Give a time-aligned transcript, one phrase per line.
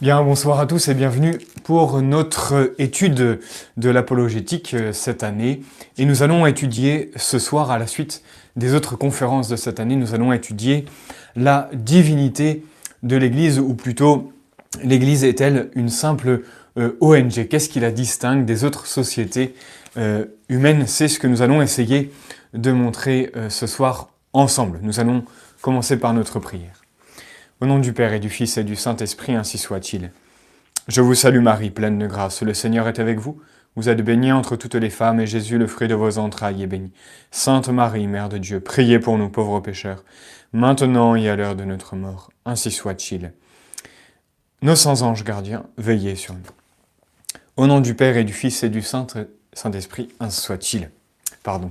[0.00, 3.38] Bien, bonsoir à tous et bienvenue pour notre étude
[3.76, 5.60] de l'apologétique euh, cette année.
[5.98, 8.22] Et nous allons étudier ce soir, à la suite
[8.56, 10.86] des autres conférences de cette année, nous allons étudier
[11.36, 12.64] la divinité
[13.02, 14.32] de l'Église, ou plutôt
[14.82, 16.44] l'Église est-elle une simple
[16.78, 19.54] euh, ONG Qu'est-ce qui la distingue des autres sociétés
[19.98, 20.86] euh, humaines?
[20.86, 22.10] C'est ce que nous allons essayer
[22.54, 24.80] de montrer ce soir ensemble.
[24.82, 25.24] Nous allons
[25.60, 26.79] commencer par notre prière.
[27.62, 30.12] Au nom du Père et du Fils et du Saint-Esprit, ainsi soit-il.
[30.88, 33.38] Je vous salue Marie, pleine de grâce, le Seigneur est avec vous.
[33.76, 36.66] Vous êtes bénie entre toutes les femmes, et Jésus, le fruit de vos entrailles, est
[36.66, 36.90] béni.
[37.30, 40.04] Sainte Marie, Mère de Dieu, priez pour nous pauvres pécheurs,
[40.54, 42.30] maintenant et à l'heure de notre mort.
[42.46, 43.34] Ainsi soit-il.
[44.62, 46.40] Nos saints anges gardiens, veillez sur nous.
[47.58, 50.90] Au nom du Père et du Fils et du Saint-Esprit, ainsi soit-il.
[51.42, 51.70] Pardon.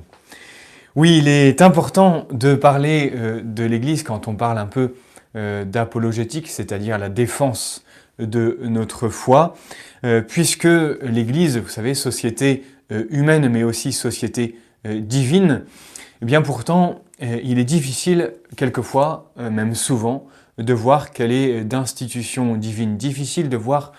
[0.96, 4.94] Oui, il est important de parler euh, de l'Église quand on parle un peu
[5.36, 7.84] d'apologétique, c'est-à-dire la défense
[8.20, 9.56] de notre foi,
[10.04, 10.68] euh, puisque
[11.02, 15.66] l'Église, vous savez, société euh, humaine mais aussi société divine,
[16.22, 20.26] eh bien pourtant, il est difficile quelquefois, même souvent,
[20.58, 23.92] de voir qu'elle est d'institution divine, difficile de voir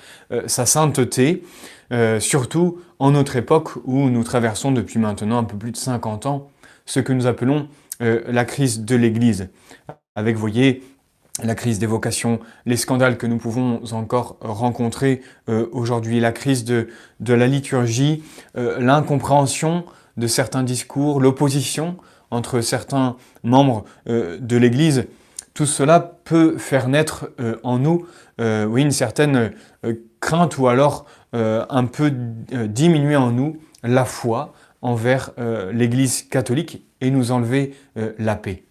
[0.47, 1.43] sa sainteté,
[2.19, 6.49] surtout en notre époque où nous traversons depuis maintenant un peu plus de 50 ans
[6.87, 7.69] ce que nous appelons
[8.01, 9.51] la crise de l'Église.
[10.17, 10.83] Avec, voyez,
[11.45, 16.65] la crise des vocations, les scandales que nous pouvons encore rencontrer euh, aujourd'hui, la crise
[16.65, 16.89] de,
[17.27, 18.23] la liturgie,
[18.57, 19.85] euh, l'incompréhension
[20.17, 21.97] de certains discours, l'opposition
[22.31, 25.07] entre certains membres euh, de l'Église,
[25.55, 27.33] tout cela peut faire naître
[27.65, 28.07] en nous
[28.39, 29.53] oui, une certaine
[30.21, 35.33] crainte ou alors un peu diminuer en nous la foi envers
[35.73, 37.75] l'Église catholique et nous enlever
[38.19, 38.63] la paix.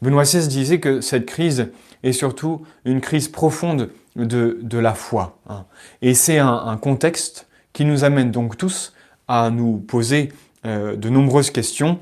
[0.00, 1.70] Benoît XVI disait que cette crise
[2.02, 5.38] et surtout une crise profonde de, la foi.
[5.48, 5.64] Hein.
[6.02, 8.92] Et c'est un, contexte qui nous amène donc tous
[9.28, 10.32] à nous poser
[10.66, 11.98] euh, de nombreuses questions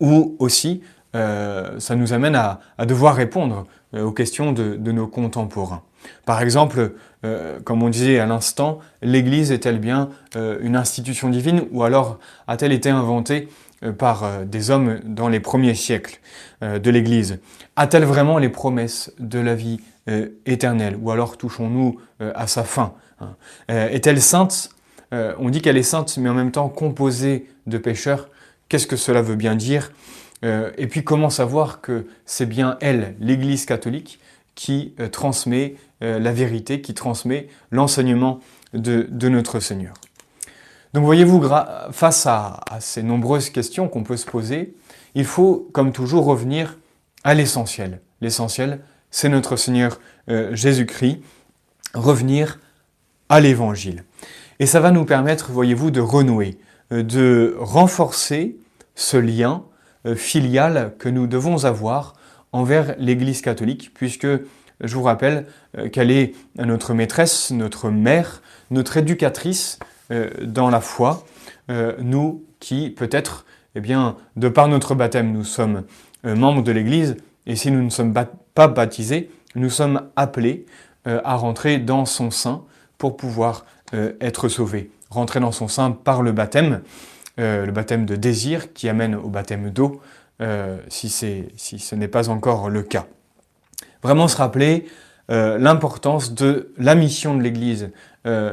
[0.00, 0.82] ou aussi
[1.14, 5.82] euh, ça nous amène à, devoir répondre euh, aux questions de, nos contemporains.
[6.26, 6.92] Par exemple,
[7.64, 10.10] comme on disait à l'instant, l'Église est-elle bien
[10.60, 13.48] une institution divine ou alors a-t-elle été inventée
[13.92, 16.18] par euh, des hommes dans les premiers siècles
[16.62, 17.38] euh, de l'Église.
[17.76, 19.80] A-t-elle vraiment les promesses de la vie
[20.44, 20.98] éternelle?
[21.00, 22.92] Ou alors touchons-nous à sa fin
[23.22, 23.36] hein?
[23.68, 24.68] Est-elle sainte?
[25.12, 28.28] On dit qu'elle est sainte, mais en même temps composée de pécheurs.
[28.68, 29.92] Qu'est-ce que cela veut bien dire?
[30.42, 34.20] Et puis comment savoir que c'est bien elle, l'Église catholique,
[34.54, 38.40] qui transmet la vérité, qui transmet l'enseignement
[38.74, 39.94] de notre Seigneur?
[40.94, 41.42] Donc voyez-vous,
[41.90, 44.76] face à, ces nombreuses questions qu'on peut se poser,
[45.16, 46.78] il faut, comme toujours, revenir
[47.24, 48.00] à l'essentiel.
[48.20, 48.78] L'essentiel,
[49.10, 49.98] c'est notre Seigneur
[50.30, 51.20] euh, Jésus-Christ,
[51.94, 52.60] revenir
[53.28, 54.04] à l'Évangile.
[54.60, 56.58] Et ça va nous permettre, voyez-vous, de renouer,
[56.92, 58.56] euh, de renforcer
[58.94, 59.64] ce lien
[60.06, 62.14] euh, filial que nous devons avoir
[62.52, 64.28] envers l'Église catholique, puisque
[64.80, 65.46] je vous rappelle
[65.90, 69.80] qu'elle est notre maîtresse, notre mère, notre éducatrice,
[70.42, 71.24] dans la foi,
[71.70, 75.84] euh, nous qui peut-être, eh bien, de par notre baptême, nous sommes
[76.26, 77.16] euh, membres de l'Église,
[77.46, 78.12] et si nous ne sommes
[78.54, 80.66] pas baptisés, nous sommes appelés
[81.04, 82.62] à rentrer dans son sein
[82.96, 84.90] pour pouvoir être sauvés.
[85.10, 86.80] Rentrer dans son sein par le baptême,
[87.36, 90.00] le baptême de désir qui amène au baptême d'eau,
[90.88, 93.04] si, si, ce n'est pas encore le cas.
[94.02, 94.86] Vraiment se rappeler
[95.28, 97.90] l'importance de la mission de l'Église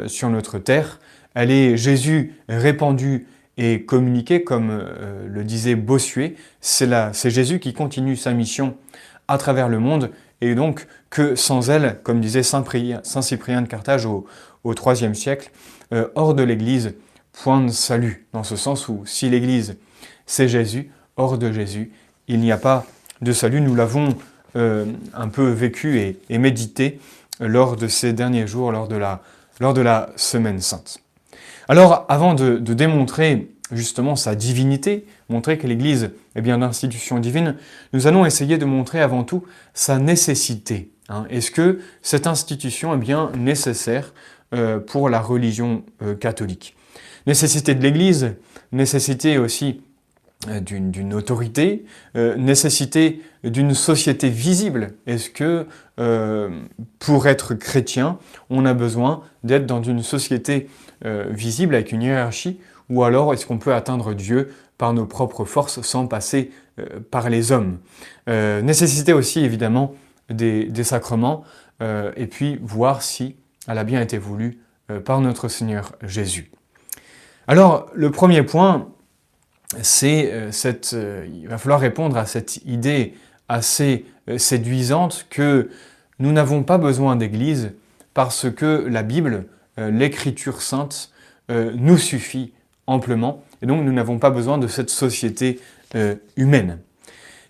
[0.07, 0.99] sur notre terre,
[1.33, 3.27] elle est Jésus répandu
[3.57, 6.35] et communiqué, comme euh, le disait Bossuet.
[6.61, 8.75] C'est Jésus qui continue sa mission
[9.27, 10.11] à travers le monde,
[10.41, 12.63] et donc que sans elle, comme disait Saint,
[13.21, 14.25] Cyprien de Carthage au,
[14.65, 15.51] IIIe siècle,
[15.93, 16.95] euh, hors de l'Église,
[17.33, 19.77] point de salut, dans ce sens où si l'Église
[20.25, 21.91] c'est Jésus, hors de Jésus,
[22.27, 22.85] il n'y a pas
[23.21, 23.61] de salut.
[23.61, 24.15] Nous l'avons
[24.55, 26.99] euh, un peu vécu et, médité
[27.39, 31.01] lors de ces derniers jours, lors de la Semaine Sainte.
[31.67, 37.55] Alors, avant de, démontrer justement sa divinité, montrer que l'Église est bien d'institution divine,
[37.93, 39.43] nous allons essayer de montrer avant tout
[39.73, 40.91] sa nécessité.
[41.09, 41.25] Hein.
[41.29, 44.13] Est-ce que cette institution est bien nécessaire
[44.53, 46.75] euh, pour la religion euh, catholique?
[47.27, 48.35] Nécessité de l'Église,
[48.71, 49.81] nécessité aussi
[50.61, 51.85] d'une autorité,
[52.15, 54.93] nécessité d'une société visible.
[55.05, 55.67] Est-ce que
[56.99, 58.17] pour être chrétien,
[58.49, 60.67] on a besoin d'être dans une société
[61.03, 62.59] euh, visible avec une hiérarchie,
[62.89, 67.31] ou alors est-ce qu'on peut atteindre Dieu par nos propres forces sans passer euh, par
[67.31, 67.79] les hommes?
[68.29, 69.95] Euh, Nécessité aussi évidemment
[70.29, 71.43] des, sacrements,
[72.15, 73.35] et puis voir si
[73.67, 74.59] elle a bien été voulue
[75.03, 76.51] par notre Seigneur Jésus.
[77.47, 78.87] Alors, le premier point,
[79.81, 80.93] c'est cette.
[80.93, 83.13] il va falloir répondre à cette idée
[83.47, 84.05] assez
[84.37, 85.69] séduisante que
[86.19, 87.71] nous n'avons pas besoin d'Église
[88.13, 89.45] parce que la Bible,
[89.77, 91.11] l'Écriture sainte,
[91.49, 92.53] nous suffit
[92.87, 95.59] amplement et donc nous n'avons pas besoin de cette société
[95.95, 96.79] euh, humaine.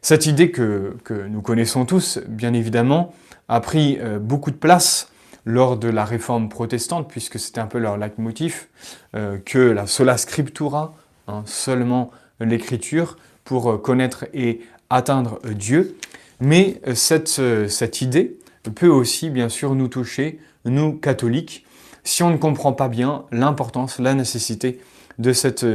[0.01, 0.97] Cette idée que,
[1.29, 3.13] nous connaissons tous, bien évidemment,
[3.47, 5.09] a pris euh, beaucoup de place
[5.45, 8.67] lors de la réforme protestante, puisque c'était un peu leur leitmotiv,
[9.15, 10.95] euh, que la sola scriptura,
[11.31, 15.97] hein, seulement l'écriture, pour connaître et atteindre Dieu.
[16.39, 18.37] Mais cette, cette idée
[18.75, 21.65] peut aussi, bien sûr, nous toucher, nous catholiques,
[22.03, 24.79] si on ne comprend pas bien l'importance, la nécessité
[25.19, 25.65] de cette,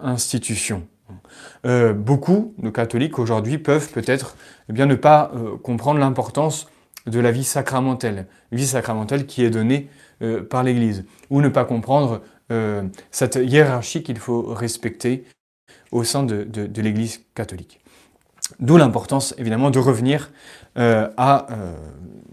[0.00, 0.86] institution.
[1.66, 4.36] Euh, beaucoup de catholiques aujourd'hui peuvent peut-être
[4.68, 6.68] eh bien ne pas euh, comprendre l'importance
[7.06, 9.88] de la vie sacramentelle, vie sacramentelle qui est donnée
[10.22, 12.22] euh, par l'Église, ou ne pas comprendre
[13.10, 15.24] cette hiérarchie qu'il faut respecter
[15.92, 17.80] au sein de, l'Église catholique.
[18.58, 20.32] D'où l'importance évidemment de revenir
[20.76, 21.46] à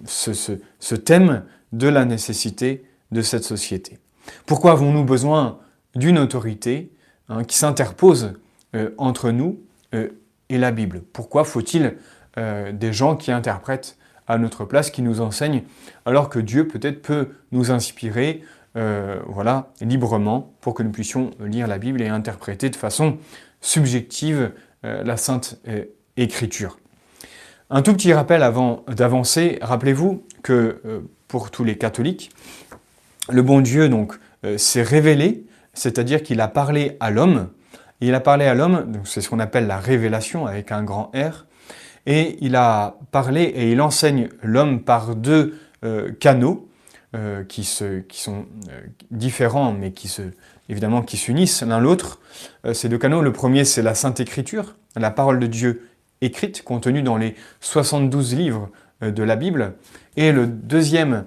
[0.06, 4.00] ce, thème de la nécessité de cette société.
[4.46, 5.60] Pourquoi avons-nous besoin
[5.96, 6.92] d'une autorité
[7.30, 8.34] hein, qui s'interpose
[8.76, 9.60] euh, entre nous
[9.94, 10.10] euh,
[10.50, 11.02] et la Bible?
[11.14, 11.98] Pourquoi faut-il
[12.38, 13.98] euh, des gens qui interprètent
[14.28, 15.64] à notre place, qui nous enseignent,
[16.06, 18.44] alors que Dieu peut-être peut nous inspirer
[18.76, 23.18] voilà, librement pour que nous puissions lire la Bible et interpréter de façon
[23.60, 24.52] subjective
[24.84, 25.60] la Sainte
[26.16, 26.78] Écriture.
[27.72, 32.30] Un tout petit rappel avant d'avancer, rappelez-vous que pour tous les catholiques,
[33.30, 34.14] le bon Dieu donc
[34.58, 35.48] s'est révélé
[35.78, 37.50] c'est-à-dire qu'il a parlé à l'homme,
[38.02, 41.46] il a parlé à l'homme, c'est ce qu'on appelle la révélation avec un grand R,
[42.06, 46.67] et il a parlé et il enseigne l'homme par deux euh, canaux
[47.16, 47.62] euh, qui,
[48.08, 48.82] qui, sont euh,
[49.12, 50.24] différents mais qui se,
[50.70, 52.20] évidemment qui s'unissent l'un l'autre.
[52.74, 55.90] ces deux canaux, le premier c'est la Sainte Écriture, la parole de Dieu
[56.22, 58.70] écrite, contenue dans les 72 livres
[59.02, 59.76] de la Bible,
[60.16, 61.26] et le deuxième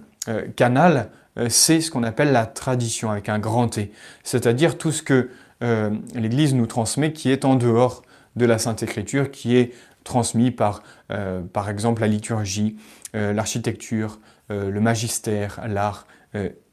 [0.56, 3.92] canal, euh, c'est ce qu'on appelle la tradition avec un grand T,
[4.24, 5.30] c'est-à-dire tout ce que
[5.62, 8.02] euh, l'Église nous transmet qui est en dehors
[8.36, 9.72] de la Sainte Écriture, qui est
[10.04, 12.76] transmis par, euh, par exemple, la liturgie,
[13.12, 16.06] l'architecture, le magistère, l'art,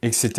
[0.01, 0.31] etc.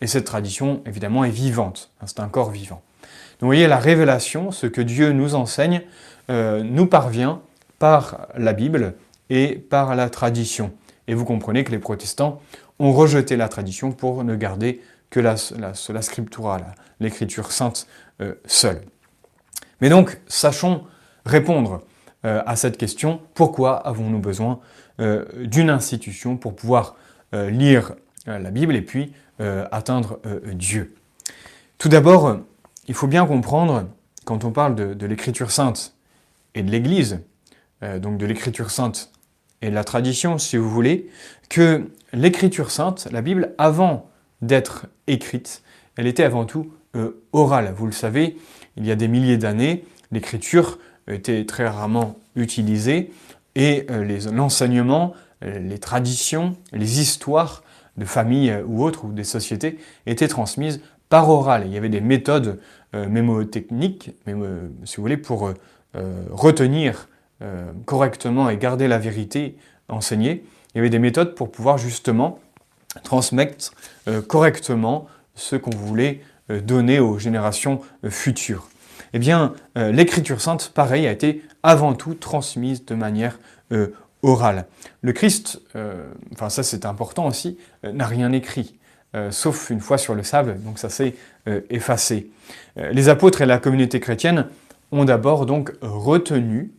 [0.00, 2.82] Et cette tradition, évidemment, est vivante, hein, c'est un corps vivant.
[3.02, 5.82] Donc vous voyez, la révélation, ce que Dieu nous enseigne,
[6.28, 7.40] nous parvient
[7.78, 8.94] par la Bible
[9.30, 10.72] et par la tradition.
[11.08, 12.40] Et vous comprenez que les protestants
[12.78, 15.36] ont rejeté la tradition pour ne garder que la,
[16.02, 16.60] scriptura,
[17.00, 17.86] l'écriture sainte
[18.20, 18.82] euh, seule.
[19.80, 20.84] Mais donc, sachons
[21.26, 21.82] répondre
[22.24, 24.60] euh, à cette question, pourquoi avons-nous besoin
[25.00, 26.96] euh, d'une institution pour pouvoir
[27.32, 27.92] lire
[28.26, 30.18] la Bible et puis atteindre
[30.52, 30.96] Dieu
[31.78, 32.40] Tout d'abord,
[32.88, 33.88] il faut bien comprendre,
[34.24, 35.94] quand on parle de, l'écriture sainte
[36.56, 37.20] et de l'Église,
[38.00, 39.12] donc de l'écriture sainte
[39.62, 41.08] et de la tradition, si vous voulez,
[41.48, 44.10] que l'écriture sainte, la Bible, avant
[44.42, 45.62] d'être écrite,
[45.96, 47.72] elle était avant tout euh, orale.
[47.76, 48.36] Vous le savez,
[48.76, 53.12] il y a des milliers d'années, l'écriture était très rarement utilisée
[53.54, 55.14] et euh, l'enseignement,
[55.44, 57.62] euh, les traditions, les histoires
[57.96, 61.64] de familles ou autres, ou des sociétés, étaient transmises par oral.
[61.66, 62.60] Il y avait des méthodes
[62.94, 64.12] mémotechniques,
[64.84, 65.52] si vous voulez, pour
[66.30, 67.08] retenir
[67.84, 69.56] correctement et garder la vérité
[69.88, 72.38] enseignée il y avait des méthodes pour pouvoir justement
[73.02, 73.72] transmettre
[74.08, 78.68] euh, correctement ce qu'on voulait euh, donner aux générations euh, futures.
[79.12, 83.38] Eh bien, l'écriture sainte, pareil, a été avant tout transmise de manière
[84.22, 84.66] orale.
[85.02, 85.60] Le Christ,
[86.32, 88.78] enfin ça c'est important aussi, n'a rien écrit,
[89.30, 91.14] sauf une fois sur le sable, donc ça s'est
[91.68, 92.30] effacé.
[92.76, 94.46] les apôtres et la communauté chrétienne
[94.90, 96.72] ont d'abord donc retenu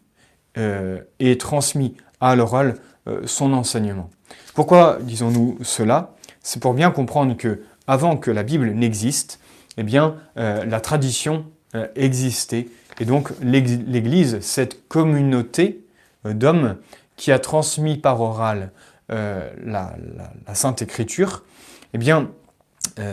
[0.55, 2.75] et transmis à l'oral
[3.07, 4.11] euh, son enseignement.
[4.53, 6.13] Pourquoi disons-nous cela?
[6.43, 9.39] C'est pour bien comprendre que avant que la Bible n'existe,
[9.77, 12.67] eh bien, euh, la tradition euh, existait.
[13.01, 15.83] Et donc, l'Église, cette communauté
[16.23, 16.77] d'hommes
[17.17, 18.69] qui a transmis par oral
[19.09, 19.95] la,
[20.53, 21.43] Sainte Écriture,
[21.95, 22.29] eh bien,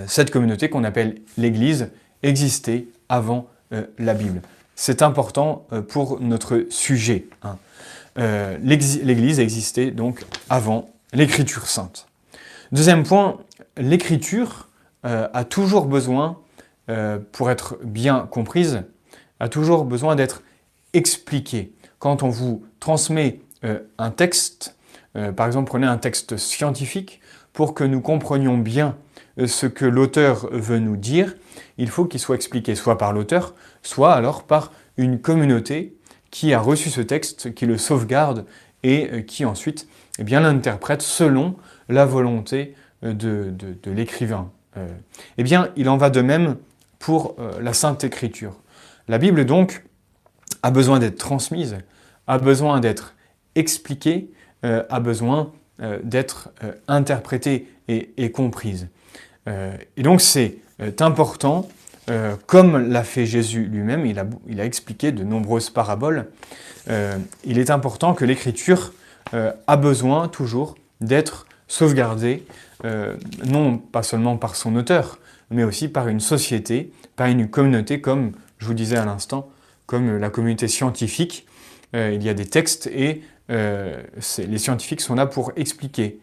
[0.06, 1.88] cette communauté qu'on appelle l'Église
[2.22, 3.48] existait avant
[3.98, 4.42] la Bible.
[4.76, 7.24] C'est important pour notre sujet.
[7.42, 7.56] Hein.
[8.18, 12.06] Euh, l'Église existait donc avant l'Écriture sainte.
[12.72, 13.38] Deuxième point,
[13.76, 14.68] l'Écriture
[15.06, 16.38] euh, a toujours besoin,
[16.90, 18.82] euh, pour être bien comprise,
[19.40, 20.42] a toujours besoin d'être
[20.94, 21.72] expliquée.
[21.98, 23.40] Quand on vous transmet
[23.98, 24.76] un texte,
[25.36, 27.20] par exemple prenez un texte scientifique,
[27.52, 28.96] pour que nous comprenions bien
[29.44, 31.34] ce que l'auteur veut nous dire,
[31.76, 35.96] il faut qu'il soit expliqué soit par l'auteur, soit alors par une communauté
[36.30, 38.44] qui a reçu ce texte, qui le sauvegarde
[38.82, 41.56] et qui ensuite eh l'interprète selon
[41.88, 43.54] la volonté de,
[43.86, 44.50] l'écrivain.
[45.36, 46.56] eh bien, il en va de même
[46.98, 48.56] pour la Sainte Écriture.
[49.08, 49.84] La Bible, donc,
[50.62, 51.78] a besoin d'être transmise,
[52.26, 53.14] a besoin d'être
[53.54, 54.30] expliquée,
[54.62, 55.52] a besoin
[56.02, 56.50] d'être
[56.88, 58.88] interprétée et comprise.
[59.48, 61.68] Euh, et donc c'est euh, important,
[62.10, 64.18] euh, comme l'a fait Jésus lui-même, il
[64.60, 66.26] a, expliqué de nombreuses paraboles,
[67.44, 68.94] il est important que l'écriture
[69.34, 72.46] a besoin toujours d'être sauvegardée,
[73.44, 75.18] non pas seulement par son auteur,
[75.50, 79.48] mais aussi par une société, par une communauté, comme je vous disais à l'instant,
[79.86, 81.46] comme la communauté scientifique.
[81.94, 86.20] il y a des textes et les scientifiques sont là pour expliquer.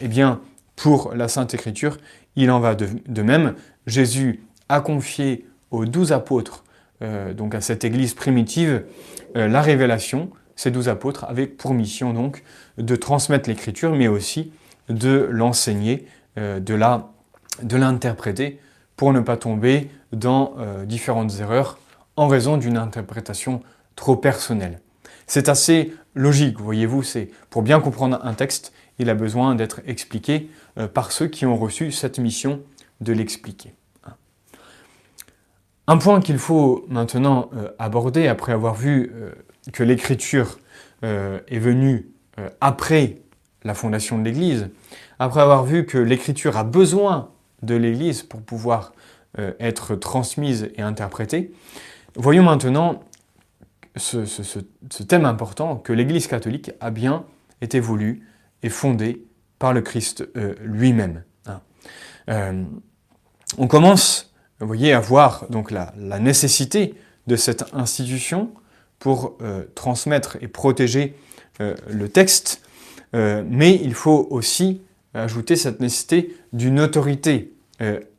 [0.00, 0.40] eh bien,
[0.76, 1.96] pour la Sainte Écriture,
[2.36, 3.54] il en va de, même.
[3.86, 6.64] Jésus a confié aux douze apôtres,
[7.02, 8.84] euh, donc à cette église primitive,
[9.36, 10.30] euh, la révélation.
[10.54, 12.42] Ces douze apôtres avaient pour mission donc
[12.78, 14.52] de transmettre l'écriture, mais aussi
[14.88, 16.06] de l'enseigner,
[16.38, 18.60] euh, de l'interpréter,
[18.96, 20.54] pour ne pas tomber dans
[20.86, 21.78] différentes erreurs
[22.16, 23.62] en raison d'une interprétation
[23.94, 24.80] trop personnelle.
[25.26, 30.50] C'est assez logique, voyez-vous, c'est pour bien comprendre un texte, il a besoin d'être expliqué
[30.78, 32.60] euh, par ceux qui ont reçu cette mission
[33.00, 33.72] de l'expliquer.
[35.88, 39.32] Un point qu'il faut maintenant euh, aborder après avoir vu euh,
[39.72, 40.58] que l'écriture
[41.02, 42.08] est venue
[42.60, 43.18] après
[43.62, 44.70] la fondation de l'Église,
[45.18, 47.30] après avoir vu que l'écriture a besoin
[47.62, 48.92] de l'Église pour pouvoir
[49.58, 51.52] être transmise et interprétée,
[52.14, 53.02] voyons maintenant
[53.96, 57.24] ce, thème important que l'Église catholique a bien
[57.60, 58.26] été voulu
[58.62, 59.24] et fondée
[59.58, 61.22] par le Christ euh, lui-même.
[61.46, 61.60] Hein.
[62.28, 62.64] Euh,
[63.58, 66.94] on commence, à voir donc la, nécessité
[67.26, 68.52] de cette institution
[68.98, 71.14] pour euh, transmettre et protéger
[71.58, 72.60] le texte,
[73.14, 74.82] mais il faut aussi
[75.22, 77.52] ajouter cette nécessité d'une autorité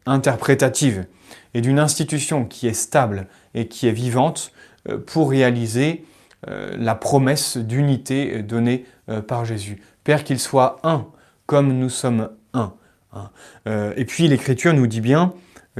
[0.05, 1.05] interprétative
[1.53, 4.51] et d'une institution qui est stable et qui est vivante
[5.05, 6.05] pour réaliser
[6.45, 8.85] la promesse d'unité donnée
[9.27, 9.81] par Jésus.
[10.03, 11.07] Père qu'il soit un,
[11.47, 12.73] comme nous sommes un.
[13.13, 13.31] Hein.
[13.67, 15.33] Euh, et puis l'Écriture nous dit bien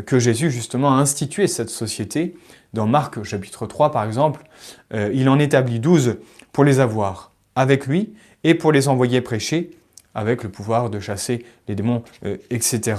[0.06, 2.36] que Jésus justement a institué cette société.
[2.74, 4.44] Dans Marc chapitre 3 par exemple,
[4.94, 6.18] euh, il en établit douze
[6.52, 9.72] pour les avoir avec lui et pour les envoyer prêcher
[10.18, 12.96] avec le pouvoir de chasser les démons, euh, etc.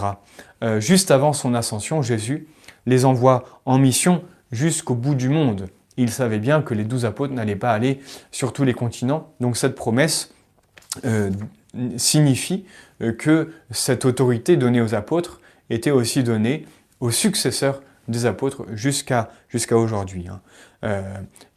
[0.79, 2.49] juste avant son ascension, Jésus
[2.87, 5.69] les envoie en mission jusqu'au bout du monde.
[5.99, 8.01] Il savait bien que les douze apôtres n'allaient pas aller
[8.33, 10.33] sur tous les continents, donc cette promesse
[11.97, 12.65] signifie
[13.03, 16.67] euh, que cette autorité donnée aux apôtres était aussi donnée
[17.01, 19.29] aux successeurs des apôtres jusqu'à
[19.71, 20.27] aujourd'hui.
[20.29, 20.41] Hein.
[20.85, 21.03] Euh,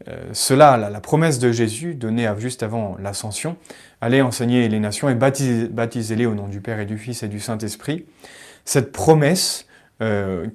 [0.07, 3.57] euh, cela, la, promesse de Jésus donnée juste avant l'ascension,
[4.01, 7.39] allait enseigner les nations et baptiser-les au nom du Père et du Fils et du
[7.39, 8.05] Saint-Esprit.
[8.65, 9.65] Cette promesse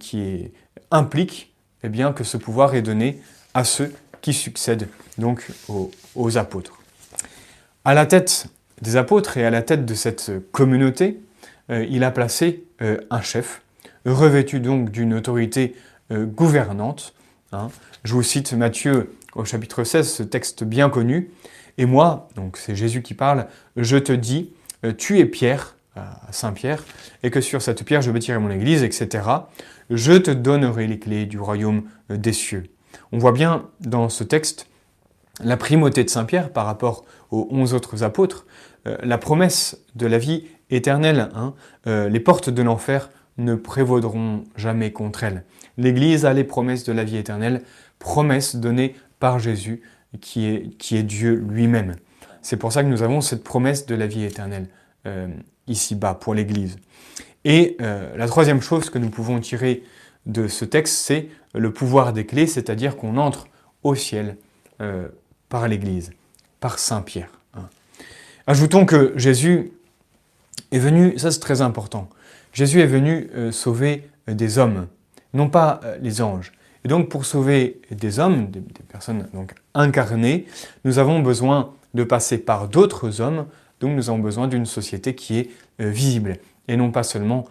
[0.00, 0.50] qui
[0.90, 3.20] implique eh bien, que ce pouvoir est donné
[3.54, 4.88] à ceux qui succèdent
[5.18, 6.80] donc aux, aux apôtres.
[7.84, 8.48] À la tête
[8.82, 11.20] des apôtres et à la tête de cette communauté,
[11.70, 13.62] euh, il a placé euh, un chef,
[14.06, 15.74] revêtu donc d'une autorité
[16.10, 17.14] euh, gouvernante.
[17.52, 17.68] Hein.
[18.04, 21.30] Je vous cite Matthieu au chapitre 16, ce texte bien connu.
[21.78, 23.46] Et moi, donc c'est Jésus qui parle,
[23.76, 24.50] je te dis,
[24.96, 26.82] tu es Pierre, à Saint-Pierre,
[27.22, 29.24] et que sur cette pierre je bâtirai mon église, etc.
[29.90, 32.64] Je te donnerai les clés du royaume des cieux.
[33.12, 34.68] On voit bien dans ce texte
[35.42, 38.46] la primauté de Saint-Pierre par rapport aux onze autres apôtres,
[38.86, 41.54] euh, la promesse de la vie éternelle, hein,
[41.86, 45.44] euh, les portes de l'enfer ne prévaudront jamais contre elle.
[45.76, 47.62] L'Église a les promesses de la vie éternelle,
[47.98, 49.82] promesses données par Jésus,
[50.20, 51.96] qui est, qui est Dieu lui-même.
[52.42, 54.68] C'est pour ça que nous avons cette promesse de la vie éternelle
[55.06, 55.28] euh,
[55.66, 56.76] ici-bas pour l'Église.
[57.44, 59.84] Et la troisième chose que nous pouvons tirer
[60.26, 63.46] de ce texte, c'est le pouvoir des clés, c'est-à-dire qu'on entre
[63.84, 64.36] au ciel
[65.48, 66.10] par l'Église,
[66.58, 67.30] par Saint Pierre.
[67.54, 67.68] Hein.
[68.48, 69.70] Ajoutons que Jésus
[70.72, 72.08] est venu, ça c'est très important,
[72.56, 74.86] Jésus est venu euh, sauver euh, des hommes,
[75.34, 76.52] non pas euh, les anges.
[76.86, 80.46] Et donc pour sauver des hommes, des, personnes donc incarnées,
[80.86, 83.44] nous avons besoin de passer par d'autres hommes,
[83.80, 87.44] donc nous avons besoin d'une société qui est visible et non pas seulement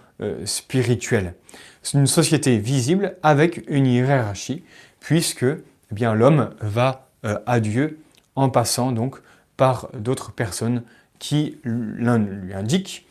[0.45, 1.35] spirituelle.
[1.83, 4.63] C'est une société visible avec une hiérarchie,
[5.01, 5.59] puisque eh
[5.91, 7.99] bien l'homme va à Dieu
[8.35, 9.17] en passant donc
[9.57, 10.81] par d'autres personnes
[11.19, 13.04] qui lui indiquent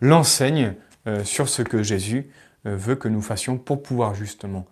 [0.00, 0.74] l'enseigne
[1.24, 2.30] sur ce que Jésus
[2.64, 4.66] veut que nous fassions pour pouvoir justement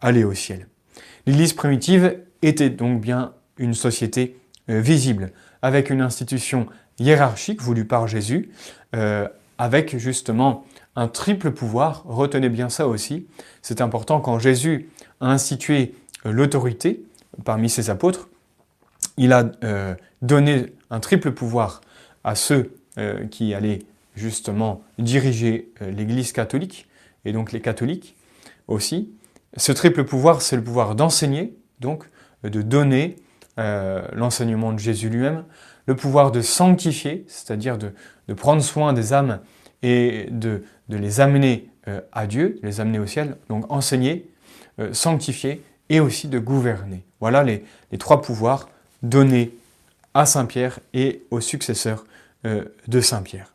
[0.00, 0.66] aller au ciel.
[1.26, 5.32] L'Église primitive était donc bien une société visible,
[5.62, 6.66] avec une institution
[6.98, 8.50] hiérarchique voulue par Jésus,
[9.58, 10.64] avec justement
[10.96, 12.02] un triple pouvoir.
[12.06, 13.26] Retenez bien ça aussi.
[13.62, 14.88] C'est important quand Jésus
[15.20, 15.94] a institué
[16.24, 17.02] euh, l'autorité
[17.44, 18.28] parmi ses apôtres.
[19.18, 21.82] Il a euh, donné un triple pouvoir
[22.24, 23.80] à ceux euh, qui allaient
[24.16, 26.88] justement diriger l'Église catholique
[27.24, 28.16] et donc les catholiques
[28.66, 29.12] aussi.
[29.56, 32.04] Ce triple pouvoir, c'est le pouvoir d'enseigner, donc
[32.42, 33.16] de donner
[33.56, 35.44] l'enseignement de Jésus lui-même,
[35.86, 37.92] le pouvoir de sanctifier, c'est-à-dire de,
[38.34, 39.40] prendre soin des âmes
[39.82, 44.30] et de, les amener euh, à Dieu, les amener au ciel, donc enseigner,
[44.80, 47.04] euh, sanctifier et aussi de gouverner.
[47.20, 47.64] Voilà les,
[47.98, 48.68] trois pouvoirs
[49.02, 49.54] donnés
[50.14, 52.04] à Saint Pierre et aux successeurs
[52.44, 53.52] euh, de Saint Pierre.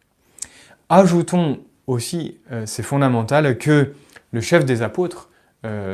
[0.93, 3.93] Ajoutons aussi, c'est fondamental, que
[4.33, 5.29] le chef des apôtres,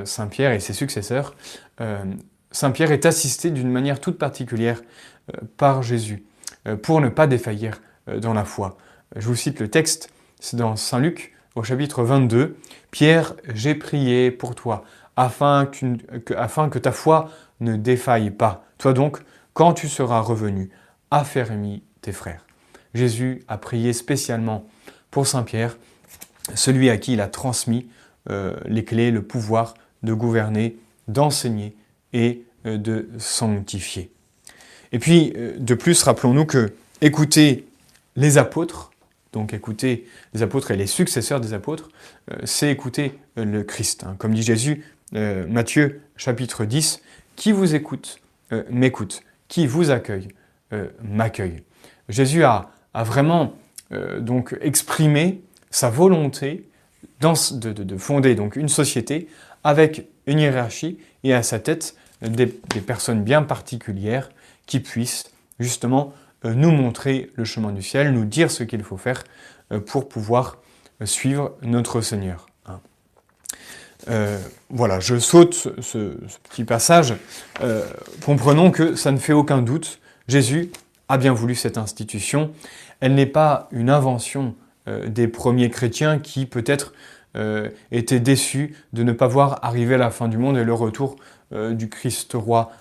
[0.05, 1.35] Saint Pierre et ses successeurs,
[2.49, 4.81] Saint Pierre est assisté d'une manière toute particulière
[5.55, 6.23] par Jésus
[6.81, 8.75] pour ne pas défaillir dans la foi.
[9.15, 12.57] Je vous cite le texte c'est dans Saint Luc au chapitre 22.
[12.89, 14.83] Pierre, j'ai prié pour toi,
[15.15, 18.65] afin que, afin que ta foi ne défaille pas.
[18.79, 19.19] Toi donc,
[19.53, 20.71] quand tu seras revenu,
[21.11, 22.47] affermis tes frères.
[22.95, 24.65] Jésus a prié spécialement
[25.25, 25.77] Saint Pierre,
[26.55, 27.87] celui à qui il a transmis
[28.29, 31.75] euh, les clés, le pouvoir de gouverner, d'enseigner
[32.13, 34.11] et euh, de sanctifier.
[34.91, 37.67] Et puis, euh, de plus, rappelons-nous que écouter
[38.15, 38.91] les apôtres,
[39.31, 41.89] donc écouter les apôtres et les successeurs des apôtres,
[42.45, 44.03] c'est écouter le Christ.
[44.03, 44.15] Hein.
[44.17, 47.01] Comme dit Jésus, Matthieu chapitre 10,
[47.35, 48.19] qui vous écoute
[48.71, 50.29] m'écoute, qui vous accueille
[51.03, 51.61] m'accueille.
[52.09, 53.53] Jésus a, vraiment
[53.91, 56.67] donc exprimé sa volonté
[57.21, 59.27] de, fonder donc une société
[59.63, 64.29] avec une hiérarchie et à sa tête des, personnes bien particulières
[64.65, 66.13] qui puissent justement
[66.45, 69.23] euh, nous montrer le chemin du ciel, nous dire ce qu'il faut faire
[69.71, 70.57] euh, pour pouvoir
[71.01, 72.47] euh, suivre notre Seigneur.
[72.65, 72.79] Hein.
[74.69, 76.17] voilà, je saute ce,
[76.49, 77.15] petit passage.
[78.25, 79.99] comprenons que ça ne fait aucun doute.
[80.27, 80.71] Jésus
[81.09, 82.51] a bien voulu cette institution.
[82.99, 84.55] Elle n'est pas une invention
[85.07, 86.93] des premiers chrétiens qui peut-être
[87.91, 91.17] étaient déçus de ne pas voir arriver la fin du monde et le retour
[91.51, 92.71] du Christ roi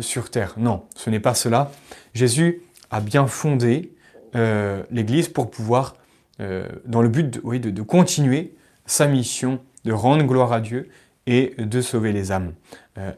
[0.00, 0.54] sur terre.
[0.56, 1.70] Non, ce n'est pas cela.
[2.14, 3.92] Jésus a bien fondé
[4.34, 5.96] euh, l'Église pour pouvoir,
[6.40, 10.90] euh, dans le but de, de, continuer sa mission de rendre gloire à Dieu
[11.26, 12.52] et de sauver les âmes.
[12.98, 13.12] Euh,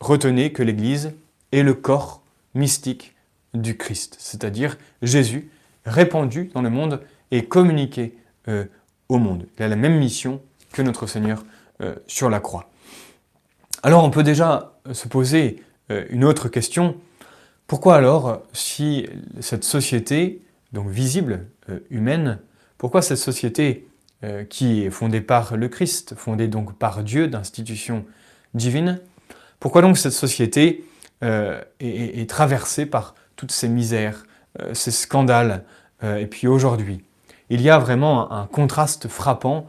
[0.00, 1.12] retenez que l'Église
[1.52, 2.22] est le corps
[2.54, 3.13] mystique
[3.54, 5.50] du Christ, c'est-à-dire Jésus
[5.86, 8.16] répandu dans le monde et communiqué
[9.08, 9.46] au monde.
[9.58, 10.40] Il a la même mission
[10.72, 11.44] que notre Seigneur
[12.06, 12.70] sur la croix.
[13.82, 16.96] Alors on peut déjà se poser une autre question,
[17.66, 19.06] pourquoi alors, si
[19.40, 22.38] cette société, donc visible, euh, humaine,
[22.76, 23.88] pourquoi cette société
[24.22, 28.04] euh, qui est fondée par le Christ, fondée donc par Dieu, d'institution
[28.52, 29.00] divine,
[29.60, 30.84] pourquoi donc cette société
[31.22, 34.24] euh, est, traversée par toutes ces misères,
[34.72, 35.64] ces scandales,
[36.02, 37.04] et puis aujourd'hui
[37.50, 39.66] Il y a vraiment un, contraste frappant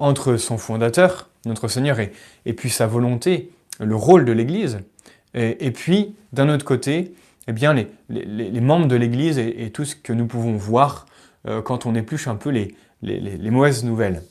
[0.00, 3.50] entre son fondateur, notre Seigneur, et, puis sa volonté,
[3.80, 4.80] le rôle de l'Église,
[5.32, 7.14] et, puis d'un autre côté,
[7.48, 7.74] eh bien,
[8.10, 11.06] les, membres de l'Église et, tout ce que nous pouvons voir
[11.48, 14.22] euh, quand on épluche un peu les, mauvaises nouvelles.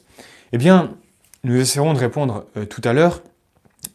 [0.51, 0.93] Eh bien,
[1.43, 3.23] nous essaierons de répondre euh, tout à l'heure,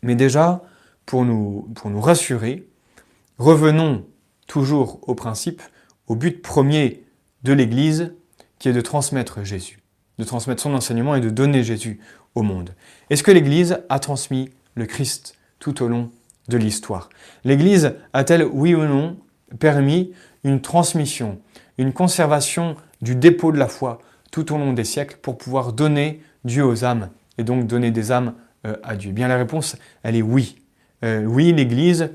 [0.03, 0.63] mais déjà,
[1.07, 2.67] pour nous, pour nous rassurer,
[3.39, 4.05] revenons
[4.51, 5.63] toujours au principe,
[6.09, 7.05] au but premier
[7.45, 8.15] de l'Église,
[8.59, 9.79] qui est de transmettre Jésus,
[10.19, 12.01] de transmettre son enseignement et de donner Jésus
[12.35, 12.75] au monde.
[13.11, 16.11] Est-ce que l'Église a transmis le Christ tout au long
[16.49, 17.11] de l'histoire?
[17.45, 19.19] L'Église a-t-elle, oui ou non,
[19.61, 21.39] permis une transmission,
[21.79, 24.01] une conservation du dépôt de la foi
[24.33, 28.11] tout au long des siècles pour pouvoir donner Dieu aux âmes et donc donner des
[28.11, 28.35] âmes
[28.67, 29.13] euh, à Dieu?
[29.13, 30.57] Bien la réponse, elle est oui.
[31.05, 32.11] Euh, oui, l'Église,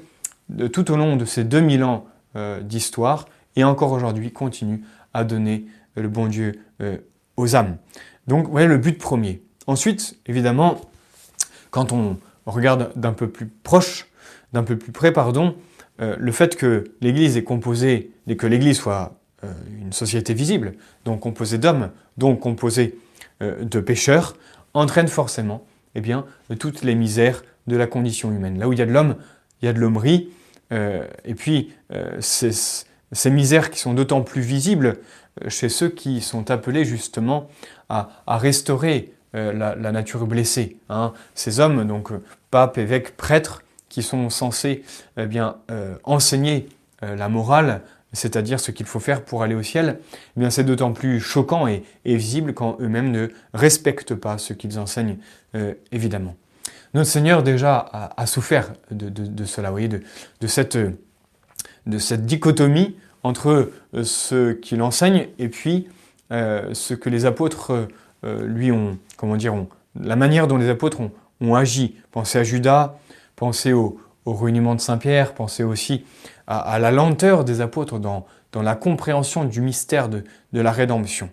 [0.73, 5.65] tout au long de ces 2000 ans euh, d'histoire, et encore aujourd'hui, continue à donner
[5.95, 6.59] le bon Dieu
[7.37, 7.77] aux âmes.
[8.27, 9.41] Donc, voilà le but premier.
[9.65, 10.81] Ensuite, évidemment,
[11.71, 14.07] quand on regarde d'un peu plus proche,
[14.51, 15.55] d'un peu plus près, pardon,
[16.01, 20.73] euh, le fait que l'Église est composée, et que l'Église soit euh, une société visible,
[21.05, 22.97] donc composée d'hommes, donc composée
[23.41, 24.35] euh, de pécheurs,
[24.73, 26.25] entraîne forcément eh bien,
[26.59, 28.59] toutes les misères de la condition humaine.
[28.59, 29.15] Là où il y a de l'homme,
[29.61, 30.29] il y a de l'hommerie,
[30.71, 31.71] et puis
[32.21, 34.97] ces misères qui sont d'autant plus visibles
[35.47, 37.49] chez ceux qui sont appelés justement
[37.89, 40.77] à, restaurer la, nature blessée.
[40.89, 41.13] Hein.
[41.35, 42.09] Ces hommes, donc
[42.51, 44.83] papes, évêques, prêtres, qui sont censés
[45.17, 45.57] eh bien,
[46.03, 46.67] enseigner
[47.01, 47.81] la morale,
[48.15, 49.99] c'est-à-dire ce qu'il faut faire pour aller au ciel,
[50.35, 54.79] eh bien c'est d'autant plus choquant et, visible quand eux-mêmes ne respectent pas ce qu'ils
[54.79, 55.17] enseignent,
[55.53, 56.35] euh, évidemment.
[56.95, 57.77] Notre Seigneur déjà
[58.15, 60.77] a, souffert de, cela, voyez, de, cette,
[62.25, 65.87] dichotomie entre euh, ce qu'il enseigne et puis
[66.31, 67.87] euh, ce que les apôtres
[68.23, 69.53] lui ont, comment dire,
[70.01, 70.99] la manière dont les apôtres
[71.41, 71.95] ont, agi.
[72.11, 72.97] Pensez à Judas,
[73.35, 76.03] pensez au, au réuniment de Saint-Pierre, pensez aussi
[76.47, 81.29] à, la lenteur des apôtres dans, la compréhension du mystère de, la rédemption.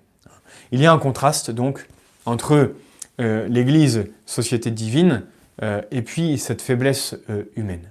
[0.73, 1.87] Il y a un contraste donc
[2.27, 2.75] entre
[3.21, 5.23] euh, l'Église, société divine,
[5.63, 7.91] euh, et puis cette faiblesse euh, humaine.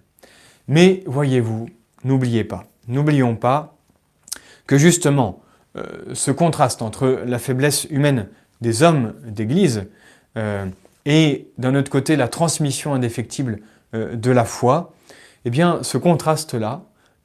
[0.67, 1.69] Mais voyez-vous,
[2.03, 3.75] n'oubliez pas, n'oublions pas
[4.67, 5.41] que justement
[6.13, 8.27] ce contraste entre la faiblesse humaine
[8.59, 9.85] des hommes d'Église
[11.05, 13.59] et d'un autre côté la transmission indéfectible
[13.93, 14.93] de la foi,
[15.45, 16.83] eh bien ce contraste-là,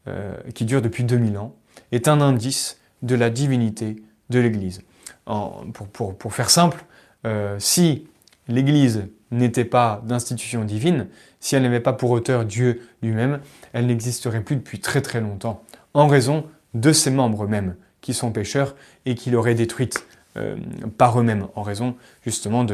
[0.08, 1.56] euh, qui dure depuis 2000 ans,
[1.90, 3.96] est un indice de la divinité
[4.30, 4.82] de l'Église.
[5.24, 6.84] Pour, faire simple,
[7.26, 8.06] euh, si
[8.46, 11.08] l'Église n'était pas d'institution divine,
[11.40, 13.40] si elle n'avait pas pour auteur Dieu lui-même,
[13.72, 15.62] elle n'existerait plus depuis très très longtemps,
[15.94, 20.56] en raison de ses membres mêmes, qui sont pécheurs et qui l'auraient détruite euh,
[20.98, 22.64] par eux-mêmes, en raison justement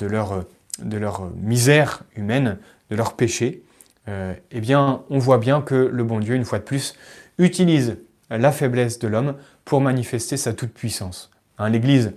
[0.00, 0.44] leur,
[0.82, 2.58] de leur misère humaine,
[2.90, 3.62] de leur péché.
[4.08, 6.94] Euh, eh bien, on voit bien que le bon Dieu, une fois de plus,
[7.38, 7.96] utilise
[8.30, 11.30] la faiblesse de l'homme pour manifester sa toute-puissance.
[11.58, 12.12] Hein, L'Église,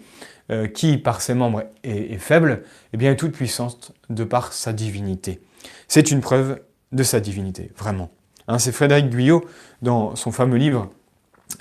[0.52, 4.74] euh, qui par ses membres est, faible, eh bien, est toute puissante de par sa
[4.74, 5.40] divinité.
[5.88, 8.10] C'est une preuve de sa divinité, vraiment.
[8.48, 9.46] Hein, c'est Frédéric Guyot,
[9.82, 10.92] dans son fameux livre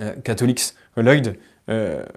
[0.00, 1.38] euh, Catholics Lloyd,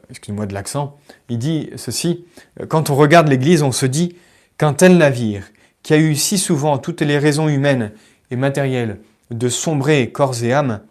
[0.10, 0.98] excusez-moi de l'accent,
[1.30, 2.26] il dit ceci,
[2.68, 4.18] quand on regarde l'Église, on se dit
[4.58, 5.44] qu'un tel navire,
[5.82, 7.92] qui a eu si souvent toutes les raisons humaines
[8.32, 9.00] et matérielles
[9.32, 10.82] de sombrer corps et âme,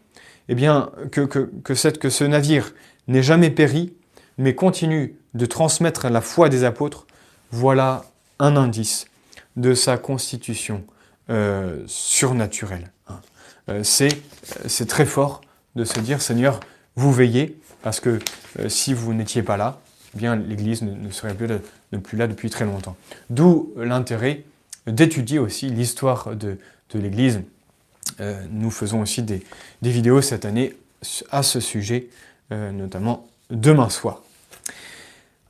[0.48, 2.74] eh bien, que, que, cette, que ce navire
[3.08, 3.94] n'ait jamais péri,
[4.38, 7.06] mais continue de transmettre la foi des apôtres,
[7.50, 8.04] voilà
[8.38, 9.06] un indice
[9.56, 10.84] de sa constitution
[11.30, 12.90] euh, surnaturelle.
[13.08, 13.20] Hein.
[13.68, 15.40] Euh, c'est très fort
[15.76, 16.60] de se dire, Seigneur,
[16.96, 18.18] vous veillez, parce que
[18.58, 19.80] euh, si vous n'étiez pas là,
[20.14, 21.48] eh bien l'Église ne, serait plus
[22.02, 22.96] plus là depuis très longtemps.
[23.30, 24.44] D'où l'intérêt
[24.86, 26.58] d'étudier aussi l'histoire de,
[26.94, 27.42] l'Église.
[28.20, 29.42] Euh, nous faisons aussi des,
[29.82, 30.76] vidéos cette année
[31.32, 32.08] à ce sujet,
[32.52, 34.22] euh, notamment demain soir.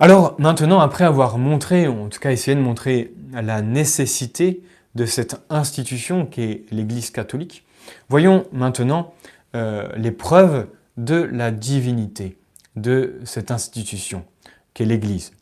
[0.00, 4.62] Alors maintenant, après avoir montré, en tout cas essayé de montrer la nécessité
[4.94, 7.64] de cette institution qui est l'Église catholique,
[8.08, 9.14] voyons maintenant
[9.54, 12.36] euh, les preuves de la divinité
[12.76, 14.24] de cette institution
[14.72, 15.32] qu'est l'Église.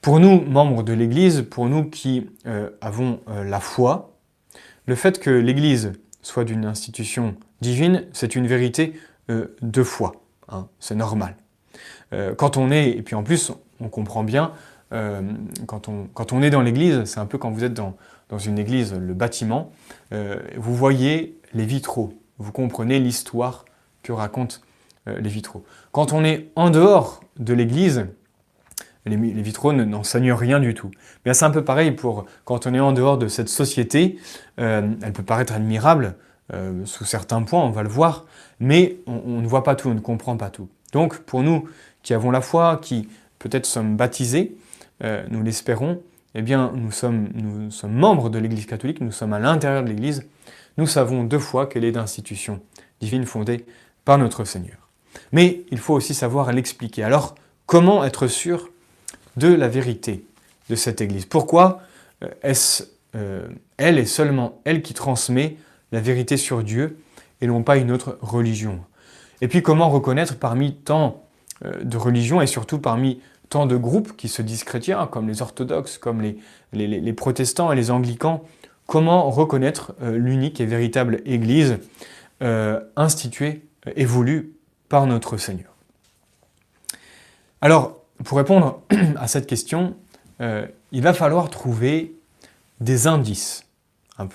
[0.00, 4.16] Pour nous, membres de l'Église, pour nous qui euh, avons euh, la foi,
[4.86, 8.94] le fait que l'Église soit d'une institution divine, c'est une vérité
[9.28, 10.12] de foi.
[10.48, 11.36] Hein, c'est normal.
[12.36, 14.52] Quand on est, et puis en plus, on comprend bien,
[14.90, 17.96] quand on, quand, on, est dans l'Église, c'est un peu quand vous êtes dans,
[18.28, 19.72] dans une église, le bâtiment,
[20.10, 23.64] vous voyez les vitraux, vous comprenez l'histoire
[24.02, 24.56] que racontent
[25.06, 25.64] les vitraux.
[25.92, 28.06] Quand on est en dehors de l'Église,
[29.06, 30.90] les, vitraux n'enseignent rien du tout.
[31.24, 34.18] Mais c'est un peu pareil pour quand on est en dehors de cette société,
[34.60, 36.14] euh, elle peut paraître admirable
[36.52, 38.26] euh, sous certains points, on va le voir,
[38.60, 40.68] mais on, ne voit pas tout, on ne comprend pas tout.
[40.92, 41.68] Donc pour nous
[42.02, 44.56] qui avons la foi, qui peut-être sommes baptisés,
[45.04, 46.00] euh, nous l'espérons,
[46.34, 47.28] eh bien nous sommes,
[47.88, 50.26] membres de l'Église catholique, nous sommes à l'intérieur de l'Église,
[50.78, 52.60] nous savons deux fois qu'elle est d'institution
[53.00, 53.66] divine fondée
[54.04, 54.88] par notre Seigneur.
[55.32, 57.02] Mais il faut aussi savoir l'expliquer.
[57.02, 57.34] Alors,
[57.66, 58.70] comment être sûr
[59.36, 60.24] de la vérité
[60.70, 61.26] de cette Église?
[61.26, 61.82] Pourquoi
[62.22, 62.84] euh, est-ce
[63.14, 65.56] euh, elle et seulement elle qui transmet
[65.90, 66.98] la vérité sur Dieu
[67.40, 68.80] et non pas une autre religion?
[69.40, 71.22] Et puis comment reconnaître parmi tant
[71.64, 75.98] de religions et surtout parmi tant de groupes qui se disent chrétiens, comme les orthodoxes,
[75.98, 76.22] comme
[76.72, 78.44] les, protestants et les anglicans,
[78.86, 81.78] comment reconnaître l'unique et véritable Église
[82.96, 83.62] instituée
[83.94, 84.54] et voulue
[84.88, 85.72] par notre Seigneur?
[87.60, 88.82] Alors, pour répondre
[89.16, 89.94] à cette question,
[90.40, 92.14] euh, il va falloir trouver
[92.80, 93.66] des indices.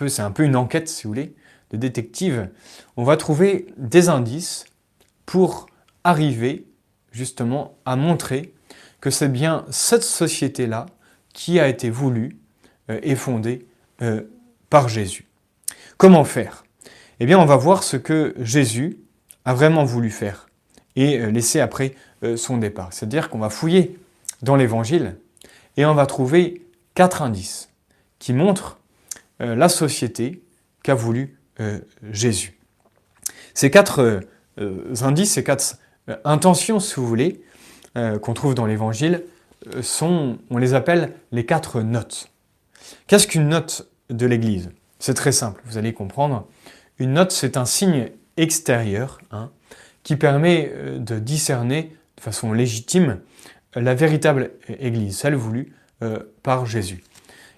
[0.07, 1.35] C'est un peu une enquête, si vous voulez,
[1.71, 2.49] de détective.
[2.95, 4.65] On va trouver des indices
[5.25, 5.67] pour
[6.03, 6.65] arriver
[7.17, 8.53] justement à montrer
[9.01, 10.85] que c'est bien cette société-là
[11.33, 12.37] qui a été voulue
[12.89, 13.65] euh, et fondée
[14.01, 14.21] euh,
[14.69, 15.25] par Jésus.
[15.97, 16.63] Comment faire?
[17.19, 18.99] Eh bien, on va voir ce que Jésus
[19.43, 20.47] a vraiment voulu faire
[20.95, 21.93] et laisser après
[22.35, 22.91] son départ.
[22.91, 23.97] C'est-à-dire qu'on va fouiller
[24.41, 25.17] dans l'Évangile
[25.77, 27.69] et on va trouver quatre indices
[28.19, 28.79] qui montrent
[29.39, 30.43] la société
[30.83, 31.39] qu'a voulu
[32.11, 32.59] Jésus.
[33.53, 34.21] Ces quatre
[35.01, 35.77] indices, ces quatre
[36.23, 37.41] intentions, si vous voulez,
[38.21, 39.23] qu'on trouve dans l'Évangile,
[39.81, 42.29] sont, on les appelle les quatre notes.
[43.07, 44.69] Qu'est-ce qu'une note de l'Église?
[44.99, 46.47] C'est très simple, vous allez comprendre.
[46.99, 49.51] Une note, c'est un signe extérieur hein,
[50.03, 53.19] qui permet euh, de discerner de façon légitime
[53.75, 57.03] la véritable Église, celle voulue euh, par Jésus.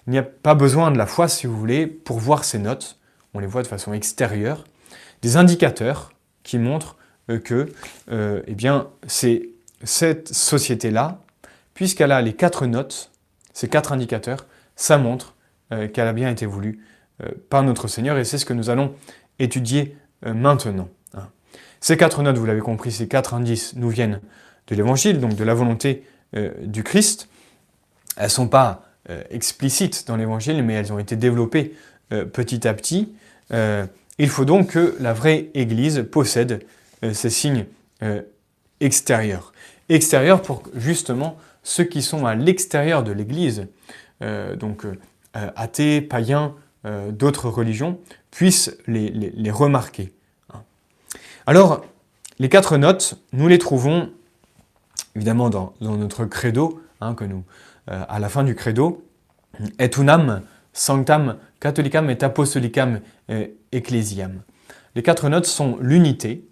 [0.06, 2.98] Il n'y a pas besoin de la foi, si vous voulez, pour voir ces notes.
[3.32, 4.64] On les voit de façon extérieure.
[5.22, 6.99] Des indicateurs qui montrent euh,
[7.38, 7.72] que
[8.10, 9.50] eh bien, c'est
[9.84, 11.20] cette société-là,
[11.74, 13.10] puisqu'elle a les quatre notes,
[13.52, 15.34] ces quatre indicateurs, ça montre
[15.72, 16.80] euh, qu'elle a bien été voulue
[17.22, 18.94] euh, par notre Seigneur et c'est ce que nous allons
[19.38, 20.88] étudier euh, maintenant.
[21.14, 21.28] Hein.
[21.80, 24.20] Ces quatre notes, vous l'avez compris, ces quatre indices nous viennent
[24.66, 26.04] de l'Évangile, donc de la volonté
[26.62, 27.28] du Christ.
[28.16, 28.84] Elles ne sont pas
[29.30, 31.74] explicites dans l'Évangile, mais elles ont été développées
[32.08, 33.12] petit à petit.
[33.50, 36.64] il faut donc que la vraie Église possède
[37.02, 37.66] ces signes
[38.80, 39.52] extérieurs.
[39.88, 43.66] Extérieurs pour justement ceux qui sont à l'extérieur de l'Église,
[44.22, 44.96] euh, donc euh,
[45.32, 46.54] athées, païens,
[46.86, 47.98] euh, d'autres religions,
[48.30, 50.12] puissent les, remarquer.
[50.52, 50.62] Hein.
[51.46, 51.84] Alors,
[52.38, 54.10] les quatre notes, nous les trouvons
[55.16, 57.44] évidemment dans, notre credo, hein, que nous,
[57.86, 59.04] à la fin du credo,
[59.78, 63.00] et unam sanctam catholicam et apostolicam
[63.72, 64.42] ecclesiam.
[64.94, 66.44] Les quatre notes sont l'unité,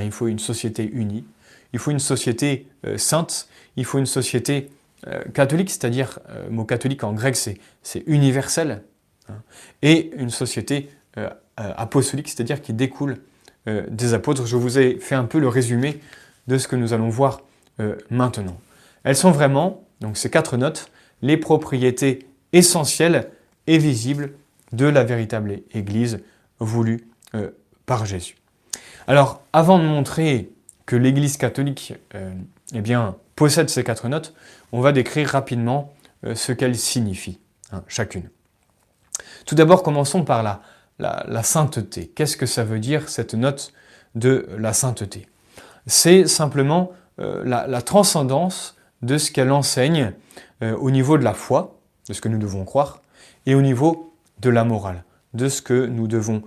[0.00, 1.24] il faut une société unie,
[1.72, 4.68] il faut une société sainte, il faut une société
[5.06, 8.82] euh, catholique, c'est-à-dire, euh, mot catholique en grec, c'est universel,
[9.30, 9.36] hein,
[9.80, 13.18] et une société euh, apostolique, c'est-à-dire qui découle
[13.66, 14.46] des apôtres.
[14.46, 16.00] Je vous ai fait un peu le résumé
[16.46, 17.42] de ce que nous allons voir
[18.08, 18.58] maintenant.
[19.04, 23.28] Elles sont vraiment, donc ces quatre notes, les propriétés essentielles
[23.66, 24.32] et visibles
[24.72, 26.20] de la véritable Église
[26.58, 27.06] voulue
[27.84, 28.39] par Jésus.
[29.10, 30.52] Alors, avant de montrer
[30.86, 31.94] que l'Église catholique
[32.72, 34.34] eh bien, possède ces quatre notes,
[34.70, 35.92] on va décrire rapidement
[36.24, 37.40] euh, ce qu'elles signifient,
[37.72, 38.30] hein, chacune.
[39.46, 42.06] Tout d'abord, commençons par la, sainteté.
[42.14, 43.72] Qu'est-ce que ça veut dire, cette note
[44.14, 45.26] de la sainteté?
[45.88, 50.12] C'est simplement euh, la, transcendance de ce qu'elle enseigne
[50.62, 53.02] euh, au niveau de la foi, de ce que nous devons croire,
[53.44, 55.02] et au niveau de la morale,
[55.34, 56.44] de ce que nous devons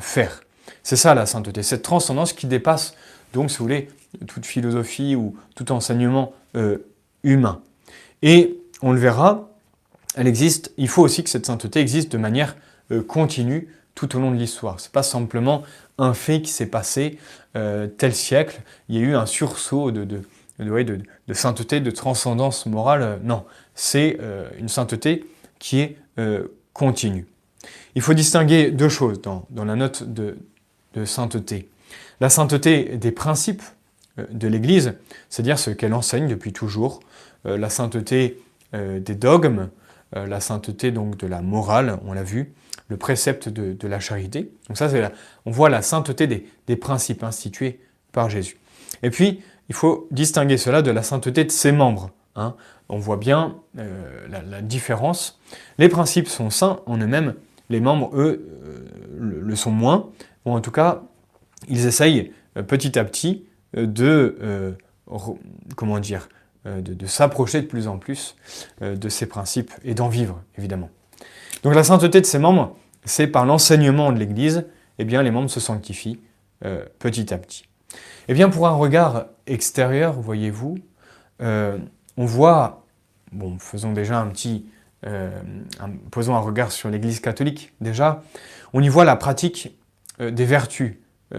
[0.00, 0.40] faire.
[0.82, 2.94] C'est ça la sainteté, cette transcendance qui dépasse
[3.32, 3.88] donc, si vous voulez,
[4.26, 6.78] toute philosophie ou tout enseignement euh,
[7.22, 7.60] humain.
[8.22, 9.50] Et on le verra,
[10.14, 12.56] elle existe, il faut aussi que cette sainteté existe de manière
[12.90, 14.80] euh, continue tout au long de l'histoire.
[14.80, 15.62] Ce n'est pas simplement
[15.98, 17.18] un fait qui s'est passé
[17.56, 20.22] euh, tel siècle, il y a eu un sursaut de, de,
[20.58, 23.20] de, sainteté, de transcendance morale.
[23.22, 24.18] non, c'est
[24.58, 25.24] une sainteté
[25.58, 25.96] qui est
[26.72, 27.26] continue.
[27.94, 30.36] Il faut distinguer deux choses dans, dans la note de,
[31.04, 31.68] sainteté.
[32.20, 33.62] La sainteté des principes
[34.18, 34.94] euh, de l'Église,
[35.28, 37.00] c'est-à-dire ce qu'elle enseigne depuis toujours,
[37.46, 38.42] euh, la sainteté
[38.74, 39.68] euh, des dogmes,
[40.14, 42.54] la sainteté donc de la morale, on l'a vu,
[42.88, 44.50] le précepte de, la charité.
[44.66, 44.88] Donc ça,
[45.44, 47.78] on voit la sainteté des, principes institués
[48.10, 48.56] par Jésus.
[49.02, 52.10] Et puis, il faut distinguer cela de la sainteté de ses membres.
[52.36, 52.54] Hein.
[52.88, 55.38] On voit bien la, différence.
[55.76, 57.34] Les principes sont saints en eux-mêmes,
[57.68, 58.48] les membres, eux,
[59.18, 60.08] le, sont moins,
[60.52, 61.02] en tout cas,
[61.68, 62.32] ils essayent
[62.66, 63.44] petit à petit
[63.76, 64.72] euh, de, euh,
[65.76, 66.28] comment dire,
[66.66, 68.36] euh, de, s'approcher de plus en plus
[68.80, 70.90] de ces principes et d'en vivre, évidemment.
[71.62, 74.66] Donc la sainteté de ces membres, c'est par l'enseignement de l'Église,
[74.98, 76.20] eh bien les membres se sanctifient
[76.98, 77.64] petit à petit.
[78.28, 80.78] Eh bien pour un regard extérieur, voyez-vous,
[81.40, 82.84] on voit,
[83.32, 84.66] bon, faisons déjà un petit,
[86.10, 88.22] posons un regard sur l'Église catholique déjà,
[88.72, 89.77] on y voit la pratique
[90.20, 90.94] des vertus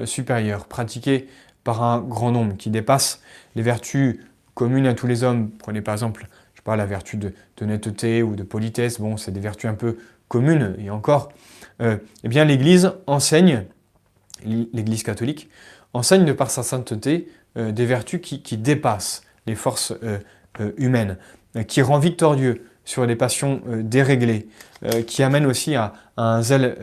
[0.05, 1.27] supérieures, pratiquées
[1.63, 3.21] par un grand nombre, qui dépasse
[3.55, 4.19] les vertus
[4.53, 5.51] communes à tous les hommes.
[5.59, 7.33] Prenez par exemple, je parle la vertu de,
[8.21, 11.31] ou de politesse, bon, c'est des vertus un peu communes, et encore,
[11.81, 13.65] euh, eh bien l'Église enseigne,
[14.43, 15.49] l'Église catholique,
[15.93, 20.19] enseigne de par sa sainteté euh, des vertus qui, dépassent les forces euh,
[20.77, 21.17] humaines,
[21.67, 24.47] qui rend victorieux sur des passions déréglées,
[25.05, 26.75] qui amène aussi à, un zèle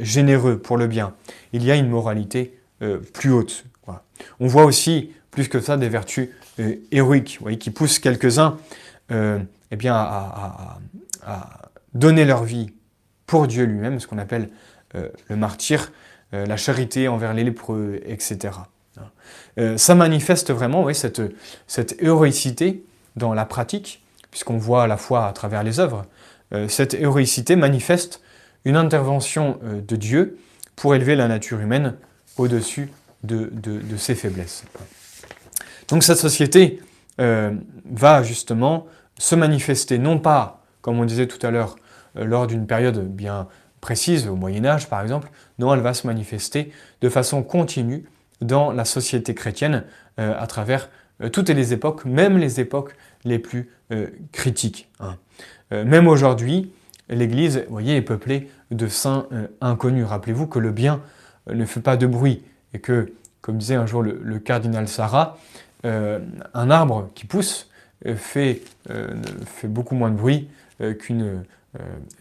[0.00, 1.12] généreux pour le bien.
[1.52, 2.58] Il y a une moralité
[3.12, 3.66] plus haute,
[4.40, 6.28] on voit aussi, plus que ça, des vertus
[6.60, 8.58] euh, héroïques, qui poussent quelques-uns
[9.10, 9.38] euh,
[9.70, 10.78] eh bien, à,
[11.94, 12.72] donner leur vie
[13.26, 14.50] pour Dieu lui-même, ce qu'on appelle
[14.94, 15.92] euh, le martyr,
[16.32, 18.54] la charité envers les lépreux, etc.
[19.56, 21.22] Euh, ça manifeste vraiment cette,
[21.68, 24.02] cette héroïcité dans la pratique,
[24.34, 26.06] puisqu'on voit à la fois à travers les œuvres,
[26.52, 28.20] euh, cette héroïcité manifeste
[28.64, 30.38] une intervention euh, de Dieu
[30.74, 31.94] pour élever la nature humaine
[32.36, 32.90] au-dessus
[33.22, 33.48] de,
[33.96, 34.64] ses faiblesses.
[35.88, 36.80] Donc cette société
[37.16, 38.86] va justement
[39.18, 41.76] se manifester non pas, comme on disait tout à l'heure,
[42.16, 43.46] lors d'une période bien
[43.80, 48.04] précise, au Moyen Âge par exemple, non, elle va se manifester de façon continue
[48.40, 49.84] dans la société chrétienne
[50.20, 50.90] euh, à travers
[51.22, 52.94] euh, toutes les époques, même les époques
[53.24, 54.88] les plus euh, critiques.
[55.00, 55.16] Hein.
[55.70, 56.72] même aujourd'hui,
[57.08, 59.26] l'Église, voyez, est peuplée de saints
[59.60, 60.06] inconnus.
[60.06, 61.00] Rappelez-vous que le bien
[61.50, 62.42] ne fait pas de bruit
[62.72, 65.36] et que, comme disait un jour le, cardinal Sarah,
[65.82, 67.68] un arbre qui pousse
[68.16, 68.62] fait,
[69.64, 70.48] beaucoup moins de bruit
[71.00, 71.44] qu'une...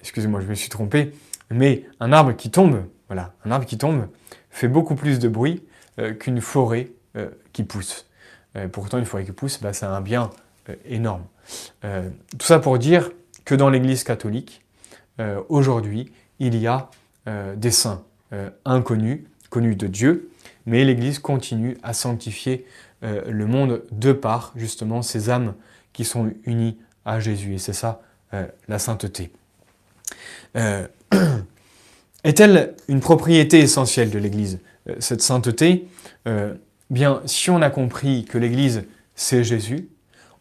[0.02, 1.13] Excusez-moi, je me suis trompé,
[1.49, 4.08] mais un arbre qui tombe, voilà, un arbre qui tombe
[4.49, 5.63] fait beaucoup plus de bruit
[5.99, 8.08] euh, qu'une forêt euh, qui pousse.
[8.56, 10.30] Euh, pourtant, une forêt qui pousse, bah, c'est un bien
[10.86, 11.23] énorme.
[11.82, 13.12] Tout ça pour dire
[13.46, 14.62] que dans l'Église catholique,
[15.50, 16.90] aujourd'hui, il y a
[17.56, 18.04] des saints
[18.66, 20.30] inconnus, connus de Dieu,
[20.66, 22.66] mais l'Église continue à sanctifier
[23.02, 25.54] le monde de par justement ces âmes
[25.92, 27.56] qui sont unies à Jésus.
[27.56, 28.02] Et c'est ça
[28.68, 29.32] la sainteté.
[32.24, 35.88] Est-elle une propriété essentielle de l'Église euh, cette sainteté,
[36.28, 36.54] euh,
[36.90, 38.84] bien, si on a compris que l'Église,
[39.16, 39.90] c'est Jésus,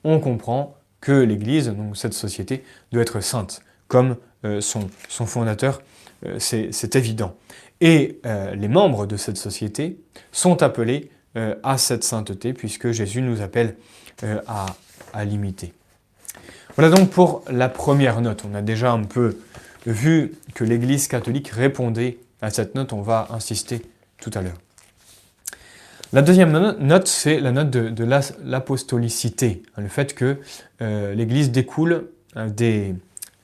[0.05, 4.88] on comprend que l'Église, donc cette société, doit être sainte, comme euh, son,
[5.27, 5.83] fondateur,
[6.38, 7.37] c'est évident.
[7.81, 8.21] Et
[8.55, 9.99] les membres de cette société
[10.31, 13.75] sont appelés à cette sainteté, puisque Jésus nous appelle
[14.47, 14.67] à,
[15.12, 15.73] à l'imiter.
[16.77, 18.45] Voilà donc pour la première note.
[18.49, 19.37] On a déjà un peu
[19.87, 23.83] vu que l'Église catholique répondait à cette note, on va insister
[24.19, 24.59] tout à l'heure.
[26.14, 30.40] La deuxième note, c'est la note de, l'apostolicité, hein, le fait que
[30.83, 32.51] euh, l'Église découle euh,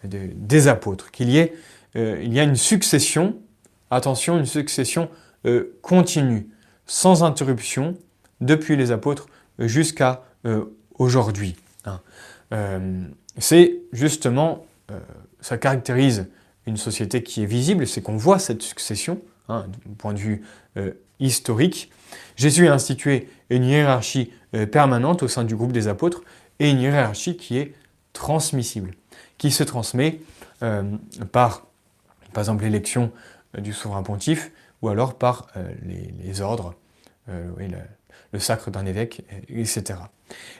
[0.04, 1.54] des, apôtres, qu'il y, ait,
[1.96, 3.38] euh, y a une succession,
[3.90, 5.09] attention, une succession
[5.81, 6.48] continue,
[6.85, 7.96] sans interruption,
[8.42, 9.28] depuis les apôtres
[9.59, 10.24] jusqu'à
[10.98, 11.57] aujourd'hui.
[11.87, 12.00] Hein.
[13.38, 14.66] c'est justement,
[15.40, 16.26] ça caractérise
[16.66, 20.42] une société qui est visible, c'est qu'on voit cette succession, hein, du point de vue
[21.18, 21.90] historique.
[22.38, 26.22] Jésus a institué une hiérarchie euh, permanente au sein du groupe des apôtres
[26.61, 27.74] et une hiérarchie qui est
[28.12, 28.92] transmissible,
[29.37, 30.20] qui se transmet
[30.62, 30.85] euh,
[31.33, 31.66] par,
[32.33, 33.12] par exemple, l'élection
[33.59, 35.48] du souverain pontife ou alors par
[35.83, 36.74] les, ordres,
[37.27, 39.98] le, sacre d'un évêque, etc.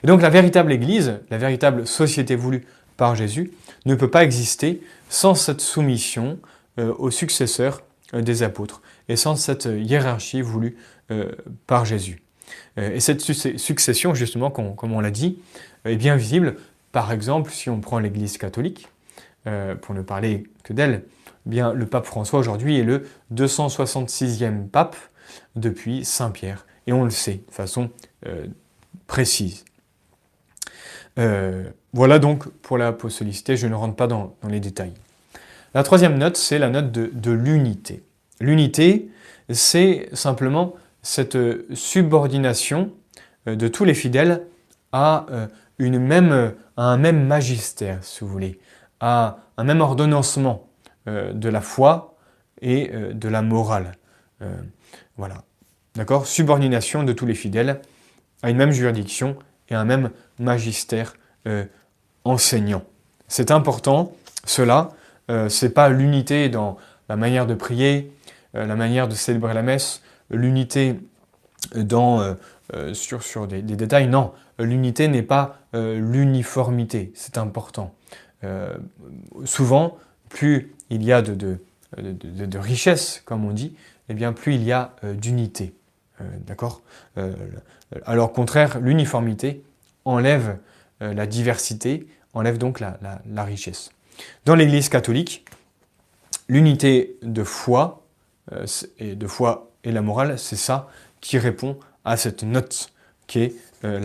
[0.03, 2.65] Et donc la véritable Église, la véritable société voulue
[2.97, 3.51] par Jésus,
[3.85, 6.39] ne peut pas exister sans cette soumission
[6.77, 10.98] aux successeurs des apôtres et sans cette hiérarchie voulue euh,
[11.67, 12.21] par Jésus.
[12.77, 15.39] Euh, et cette succession, justement, comme on l'a dit,
[15.85, 16.55] est bien visible.
[16.91, 18.87] Par exemple, si on prend l'Église catholique,
[19.47, 21.03] euh, pour ne parler que d'elle,
[21.51, 24.97] eh le pape François aujourd'hui est le 266e pape
[25.55, 27.89] depuis Saint Pierre, et on le sait de façon
[29.07, 29.65] précise.
[31.93, 34.93] voilà donc pour la l'apostolicité, je ne rentre pas dans, les détails.
[35.73, 38.03] La troisième note, c'est la note de l'unité.
[38.41, 39.09] L'unité,
[39.49, 41.37] c'est simplement cette
[41.73, 42.91] subordination
[43.47, 44.45] euh, de tous les fidèles
[44.91, 48.59] à, euh, une même, un même magistère, si vous voulez,
[48.99, 50.67] à un même ordonnancement
[51.07, 52.15] euh, de la foi
[52.61, 53.93] et de la morale.
[55.15, 55.43] Voilà.
[55.95, 56.27] D'accord?
[56.27, 57.79] Subordination de tous les fidèles
[58.43, 59.37] à une même juridiction
[59.69, 60.09] et un même
[60.39, 61.15] magistère
[62.25, 62.83] enseignant.
[63.29, 64.11] C'est important,
[64.43, 64.89] cela,
[65.47, 66.75] c'est pas l'unité dans
[67.07, 68.11] la manière de prier,
[68.55, 70.99] euh, la manière de célébrer la messe, l'unité
[71.75, 72.33] dans, euh,
[72.73, 74.07] euh, sur, des, détails.
[74.07, 77.93] Non, l'unité n'est pas l'uniformité, c'est important.
[79.45, 79.97] souvent,
[80.29, 81.59] plus il y a de,
[81.95, 83.75] de, richesse, comme on dit,
[84.09, 85.75] eh bien plus il y a d'unité.
[86.47, 86.81] D'accord?
[88.05, 89.63] Alors, au contraire, l'uniformité
[90.05, 90.57] enlève
[91.01, 93.91] la diversité, enlève donc la, la richesse.
[94.45, 95.45] Dans l'Église catholique,
[96.49, 98.03] l'unité de foi
[98.51, 98.65] euh,
[98.97, 100.89] et de foi et la morale, c'est ça
[101.21, 102.91] qui répond à cette note
[103.27, 103.99] qui est euh,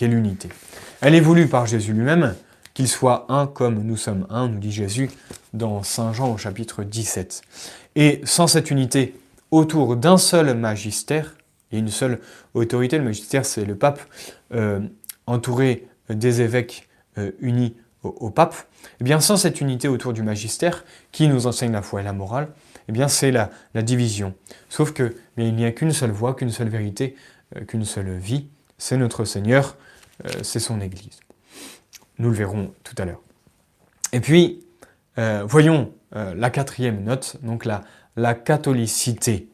[0.00, 0.48] l'unité.
[1.00, 2.34] Elle est voulue par Jésus lui-même,
[2.74, 5.10] qu'il soit un comme nous sommes un, nous dit Jésus
[5.52, 7.42] dans Saint Jean au chapitre 17.
[7.96, 9.14] Et sans cette unité
[9.50, 11.34] autour d'un seul magistère,
[11.72, 12.20] et une seule
[12.54, 14.00] autorité, le magistère c'est le pape,
[14.54, 14.80] euh,
[15.26, 16.88] entouré des évêques
[17.40, 21.46] unis au, au, pape, et eh bien sans cette unité autour du magistère qui nous
[21.46, 22.48] enseigne la foi et la morale,
[22.90, 24.34] eh bien c'est la, division.
[24.68, 27.14] Sauf que il n'y a qu'une seule voie, qu'une seule vérité,
[27.56, 29.76] euh, qu'une seule vie, c'est notre Seigneur,
[30.26, 31.20] euh, c'est son Église.
[32.18, 33.22] Nous le verrons tout à l'heure.
[34.12, 34.64] Et puis,
[35.18, 37.82] euh, voyons la quatrième note, donc la,
[38.16, 39.48] la catholicité.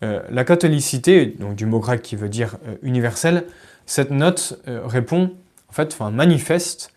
[0.00, 3.44] la catholicité, donc du mot grec qui veut dire universel,
[3.84, 5.34] cette note répond,
[5.68, 6.94] en fait, enfin, manifeste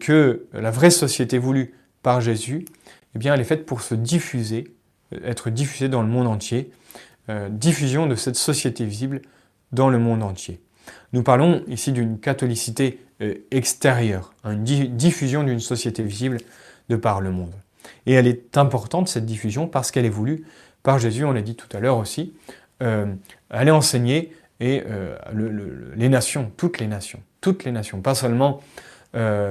[0.00, 2.64] que la vraie société voulue par Jésus,
[3.14, 4.75] eh bien, elle est faite pour se diffuser,
[5.24, 6.70] être diffusée dans le monde entier,
[7.50, 9.20] diffusion de cette société visible
[9.72, 10.60] dans le monde entier.
[11.12, 16.38] Nous parlons ici d'une catholicité euh, extérieure, une diffusion d'une société visible
[16.88, 17.54] de par le monde.
[18.04, 20.44] Et elle est importante, cette diffusion, parce qu'elle est voulue
[20.82, 22.34] par Jésus, on l'a dit tout à l'heure aussi,
[22.82, 23.06] euh,
[23.50, 25.16] elle est enseignée et euh,
[25.96, 28.60] les nations, toutes les nations, toutes les nations, pas seulement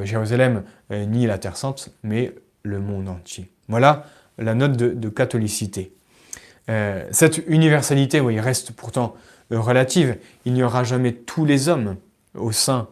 [0.03, 3.49] Jérusalem ni la Terre Sainte, mais le monde entier.
[3.67, 4.05] Voilà
[4.37, 5.93] la note de, catholicité.
[6.67, 9.15] cette universalité, oui, reste pourtant
[9.51, 10.17] euh, relative.
[10.45, 11.97] Il n'y aura jamais tous les hommes
[12.33, 12.87] au sein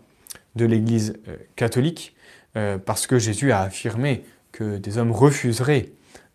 [0.55, 2.15] de l'Église euh, catholique,
[2.55, 5.89] euh, parce que Jésus a affirmé que des hommes refuseraient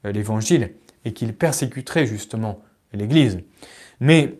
[0.05, 0.73] l'Évangile
[1.05, 2.61] et qu'ils persécuteraient justement
[2.93, 3.39] l'Église.
[4.01, 4.39] Mais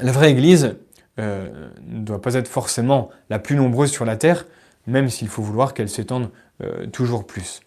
[0.00, 0.76] la vraie Église
[1.16, 4.46] ne doit pas être forcément la plus nombreuse sur la terre,
[4.86, 6.30] même s'il faut vouloir qu'elle s'étende
[6.92, 7.60] toujours plus.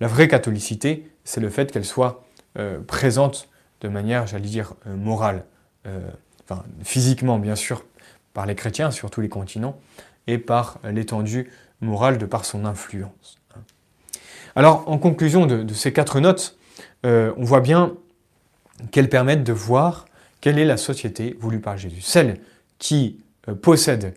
[0.00, 2.24] La vraie catholicité, c'est le fait qu'elle soit
[2.86, 3.48] présente
[3.80, 5.44] de manière, j'allais dire, morale,
[6.82, 7.84] physiquement bien sûr
[8.32, 9.78] par les chrétiens sur tous les continents,
[10.26, 11.50] et par l'étendue
[11.80, 13.38] morale de par son influence.
[14.56, 16.56] Alors en conclusion de, ces quatre notes,
[17.06, 17.94] euh, on voit bien
[18.90, 20.06] qu'elles permettent de voir
[20.40, 22.00] quelle est la société voulue par Jésus.
[22.00, 22.40] Celle
[22.78, 24.14] qui euh, possède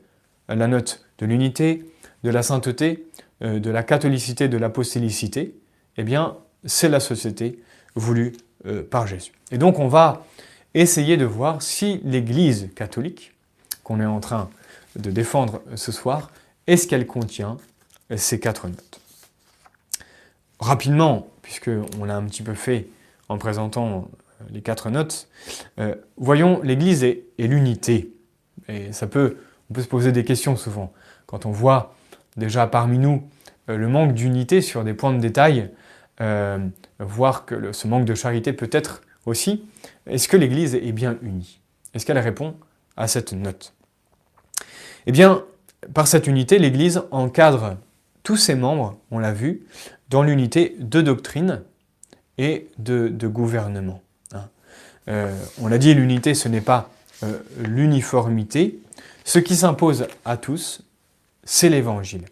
[0.47, 1.85] la note de l'unité,
[2.23, 5.55] de la sainteté, euh, de la catholicité, de l'apostolicité,
[5.97, 7.59] eh bien c'est la société
[7.95, 8.33] voulue
[8.89, 9.33] par Jésus.
[9.51, 10.25] Et donc on va
[10.73, 13.33] essayer de voir si l'Église catholique,
[13.83, 14.49] qu'on est en train
[14.95, 16.31] de défendre ce soir,
[16.67, 17.57] est-ce qu'elle contient
[18.17, 19.01] ces quatre notes.
[20.59, 22.87] Rapidement, puisqu'on l'a un petit peu fait
[23.29, 24.09] en présentant
[24.51, 25.27] les quatre notes,
[25.79, 28.13] euh, voyons l'Église et, l'unité.
[28.67, 29.37] Et ça peut,
[29.69, 30.93] on peut se poser des questions souvent.
[31.25, 31.95] Quand on voit
[32.37, 33.23] déjà parmi nous
[33.69, 35.69] euh, le manque d'unité sur des points de détail,
[36.21, 36.57] euh,
[36.99, 39.63] voir que ce manque de charité peut être aussi,
[40.05, 41.61] est-ce que l'Église est bien unie?
[41.93, 42.55] Est-ce qu'elle répond
[42.97, 43.73] à cette note?
[45.05, 45.43] Eh bien,
[45.93, 47.77] par cette unité, l'Église encadre
[48.23, 49.65] tous ses membres, on l'a vu,
[50.09, 51.61] dans l'unité de doctrine
[52.37, 54.01] et de, gouvernement.
[54.33, 54.47] Hein.
[55.07, 56.89] Euh, on l'a dit, l'unité, ce n'est pas
[57.57, 58.79] l'uniformité.
[59.23, 60.83] Ce qui s'impose à tous,
[61.43, 62.25] c'est l'Évangile.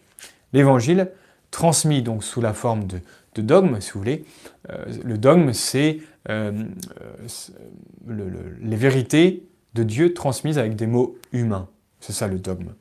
[0.52, 1.10] L'Évangile,
[1.50, 3.00] transmis donc sous la forme de,
[3.34, 4.24] de dogme, si vous voulez.
[4.70, 5.98] Euh, le dogme, c'est
[6.28, 6.52] euh,
[8.06, 9.44] les vérités
[9.74, 11.68] de Dieu transmises avec des mots humains.
[12.00, 12.72] C'est ça le dogme.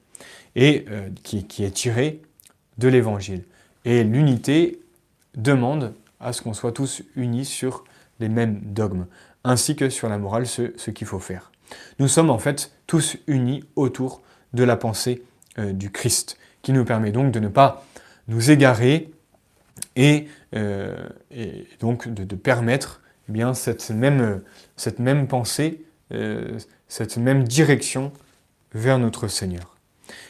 [0.56, 2.22] Et euh, qui, est tiré
[2.78, 3.44] de l'évangile.
[3.86, 4.82] Et l'unité
[5.36, 7.86] demande à ce qu'on soit tous unis sur
[8.20, 9.08] les mêmes dogmes,
[9.44, 11.52] ainsi que sur la morale, ce qu'il faut faire.
[12.00, 14.22] Nous sommes en fait tous unis autour
[14.54, 15.24] de la pensée
[15.58, 17.86] du Christ, qui nous permet donc de ne pas
[18.28, 19.12] nous égarer
[19.96, 20.28] et,
[21.80, 24.42] donc de permettre eh bien, cette, même,
[24.76, 25.84] cette même pensée,
[26.14, 28.12] euh, cette même direction
[28.74, 29.78] vers notre Seigneur.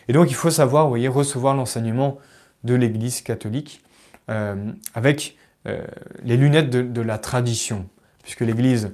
[0.07, 2.19] Et donc il faut savoir, voyez, recevoir l'enseignement
[2.63, 3.81] de l'Église catholique
[4.29, 5.83] euh, avec euh,
[6.23, 7.87] les lunettes de, la tradition,
[8.21, 8.91] puisque l'Église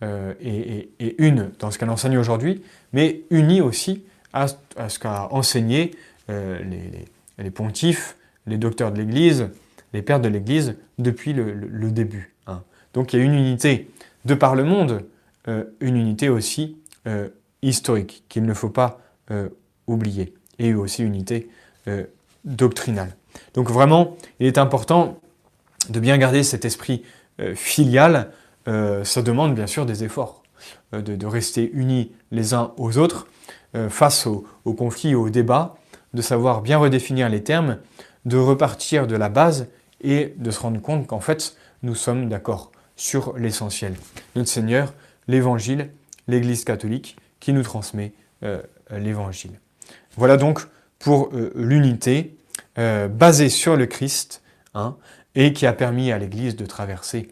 [0.00, 2.62] est, une dans ce qu'elle enseigne aujourd'hui,
[2.92, 4.04] mais unie aussi
[4.76, 5.92] à, ce qu'a enseigné
[6.28, 8.16] les, pontifs,
[8.46, 9.48] les docteurs de l'Église,
[9.92, 12.34] les pères de l'Église depuis le début.
[12.94, 13.90] Donc il y a une unité
[14.24, 15.04] de par le monde,
[15.46, 16.76] euh, une unité aussi
[17.06, 17.28] euh,
[17.62, 19.48] historique qu'il ne faut pas euh,
[19.86, 21.48] oublier, et aussi une unité
[22.44, 23.16] doctrinale.
[23.54, 25.18] Donc vraiment, il est important
[25.88, 27.02] de bien garder cet esprit
[27.54, 28.30] filial.
[28.66, 30.42] ça demande bien sûr des efforts,
[30.92, 33.26] de, rester unis les uns aux autres
[33.90, 35.76] face aux, aux conflits, aux débats,
[36.14, 37.78] de savoir bien redéfinir les termes,
[38.24, 39.68] de repartir de la base
[40.00, 43.94] et de se rendre compte qu'en fait, nous sommes d'accord sur l'essentiel.
[44.36, 44.92] Notre Seigneur,
[45.28, 45.90] l'Évangile,
[46.26, 48.12] l'Église catholique qui nous transmet
[48.42, 48.60] euh,
[48.90, 49.52] l'Évangile.
[50.16, 50.60] Voilà donc
[50.98, 52.36] pour euh, l'unité
[52.78, 54.42] euh, basée sur le Christ
[54.74, 54.96] hein,
[55.34, 57.28] et qui a permis à l'Église de traverser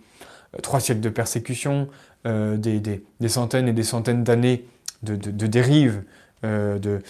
[0.63, 1.89] trois siècles de persécution,
[2.25, 4.67] des, centaines et des centaines d'années
[5.03, 6.03] de, dérives,
[6.43, 7.03] de,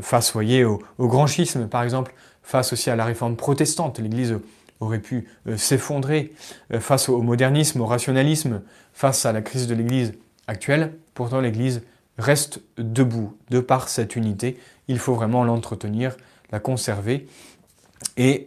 [0.00, 3.98] face voyez, au, grand schisme par exemple, face aussi à la réforme protestante.
[3.98, 4.38] L'Église
[4.80, 6.32] aurait pu s'effondrer
[6.80, 8.62] face au modernisme, au rationalisme,
[8.92, 10.14] face à la crise de l'Église
[10.46, 10.94] actuelle.
[11.14, 11.82] Pourtant, l'Église
[12.18, 14.58] reste debout de par cette unité.
[14.88, 16.16] Il faut vraiment l'entretenir,
[16.50, 17.26] la conserver.
[18.16, 18.46] Et,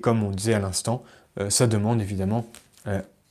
[0.00, 1.04] comme on disait à l'instant,
[1.48, 2.46] ça demande évidemment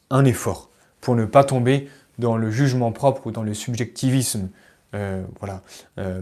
[0.10, 0.70] un effort
[1.00, 4.50] pour ne pas tomber dans le jugement propre ou dans le subjectivisme.
[4.94, 5.62] Euh, voilà.
[5.98, 6.22] Euh,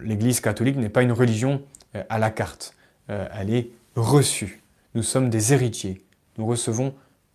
[0.00, 1.62] L'Église catholique n'est pas une religion
[1.94, 2.74] euh, à la carte.
[3.08, 4.62] elle est reçue.
[4.94, 6.02] Nous sommes des héritiers.
[6.38, 6.94] Nous recevons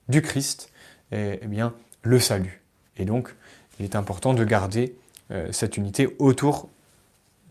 [0.09, 0.71] du Christ
[1.11, 2.61] et, eh bien, le salut.
[2.97, 3.35] Et donc,
[3.79, 4.95] il est important de garder
[5.51, 6.69] cette unité autour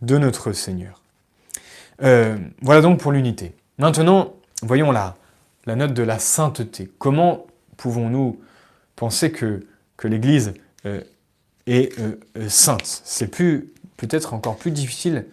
[0.03, 1.03] de notre Seigneur.
[2.01, 3.55] voilà donc pour l'unité.
[3.79, 5.17] Maintenant, voyons la,
[5.67, 6.91] la note de la sainteté.
[6.99, 7.47] Comment
[7.77, 8.41] pouvons-nous
[8.97, 9.65] penser que,
[9.97, 10.55] que l'Église
[11.67, 15.27] est euh, euh, sainte C'est peut-être encore plus difficile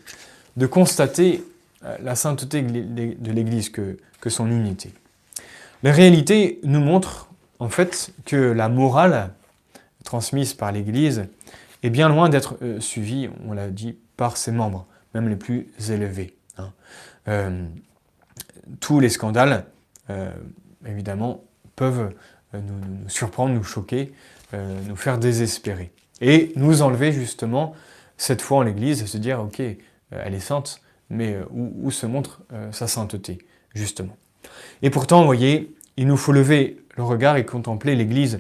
[0.58, 1.44] de constater
[2.02, 4.94] la sainteté de l'Église que, son unité.
[5.82, 7.28] La réalité nous montre
[7.60, 9.34] en fait que la morale
[10.06, 11.26] transmise par l'Église
[11.82, 16.38] est bien loin d'être suivie, on l'a dit, par ses membres, même les plus élevés.
[16.58, 16.72] Hein.
[18.80, 19.66] tous les scandales,
[20.86, 21.44] évidemment,
[21.76, 22.14] peuvent
[22.54, 24.14] euh, nous, surprendre, nous choquer,
[24.54, 25.92] euh, nous faire désespérer.
[26.24, 27.74] Et nous enlever justement
[28.18, 29.76] cette foi en l'Église et se dire, ok, euh,
[30.12, 33.38] elle est sainte, mais où, se montre sa sainteté,
[33.76, 34.18] justement.
[34.82, 38.40] Et pourtant, vous voyez, il nous faut lever le regard et contempler l'Église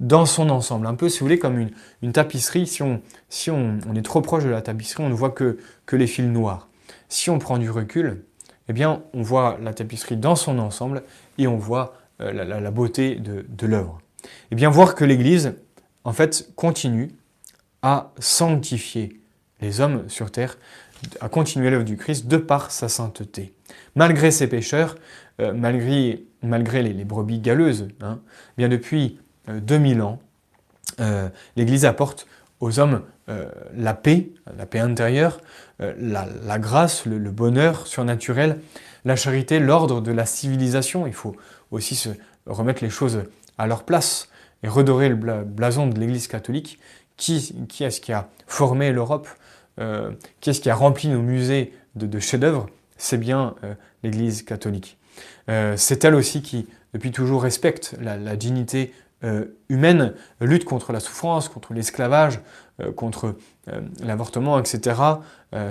[0.00, 0.86] dans son ensemble.
[0.86, 1.68] Un peu, si vous voulez, comme
[2.02, 2.66] une, tapisserie.
[2.66, 5.96] Si, on, si on, est trop proche de la tapisserie, on ne voit que, que
[5.96, 6.68] les fils noirs.
[7.08, 8.24] Si on prend du recul,
[8.68, 11.02] eh bien, on voit la tapisserie dans son ensemble
[11.38, 14.00] et on voit euh, la, beauté de, l'œuvre.
[14.24, 15.54] Et eh bien voir que l'Église,
[16.04, 17.10] en fait, continue
[17.82, 19.20] à sanctifier
[19.60, 20.58] les hommes sur terre,
[21.20, 23.52] à continuer l'œuvre du Christ de par sa sainteté.
[23.94, 24.96] Malgré ses pécheurs,
[25.40, 28.20] euh, malgré, les, brebis galeuses, hein,
[28.56, 29.18] bien depuis
[29.48, 30.18] 2000 euh, ans,
[31.56, 32.26] l'Église apporte
[32.60, 33.02] aux hommes
[33.76, 35.40] la paix, la paix intérieure,
[35.78, 38.58] la, grâce, le, le, bonheur surnaturel,
[39.04, 41.06] la charité, l'ordre de la civilisation.
[41.06, 41.36] Il faut
[41.70, 42.08] aussi se
[42.46, 43.24] remettre les choses
[43.58, 44.28] à leur place
[44.62, 46.78] et redorer le blason de l'Église catholique.
[47.16, 49.28] Qui, est-ce qui a formé l'Europe
[49.80, 52.68] euh, Qui est-ce qui a rempli nos musées de, chefs-d'œuvre?
[52.96, 54.98] C'est bien euh, l'Église catholique.
[55.48, 58.94] Euh, c'est elle aussi qui, depuis toujours, respecte la, dignité
[59.68, 62.38] humaine, lutte contre la souffrance, contre l'esclavage,
[62.94, 63.34] contre
[64.00, 64.94] l'avortement, etc.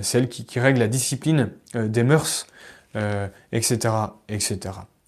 [0.02, 2.46] c'est elle qui, qui, règle la discipline des mœurs,
[3.54, 3.78] etc.,
[4.28, 4.60] etc.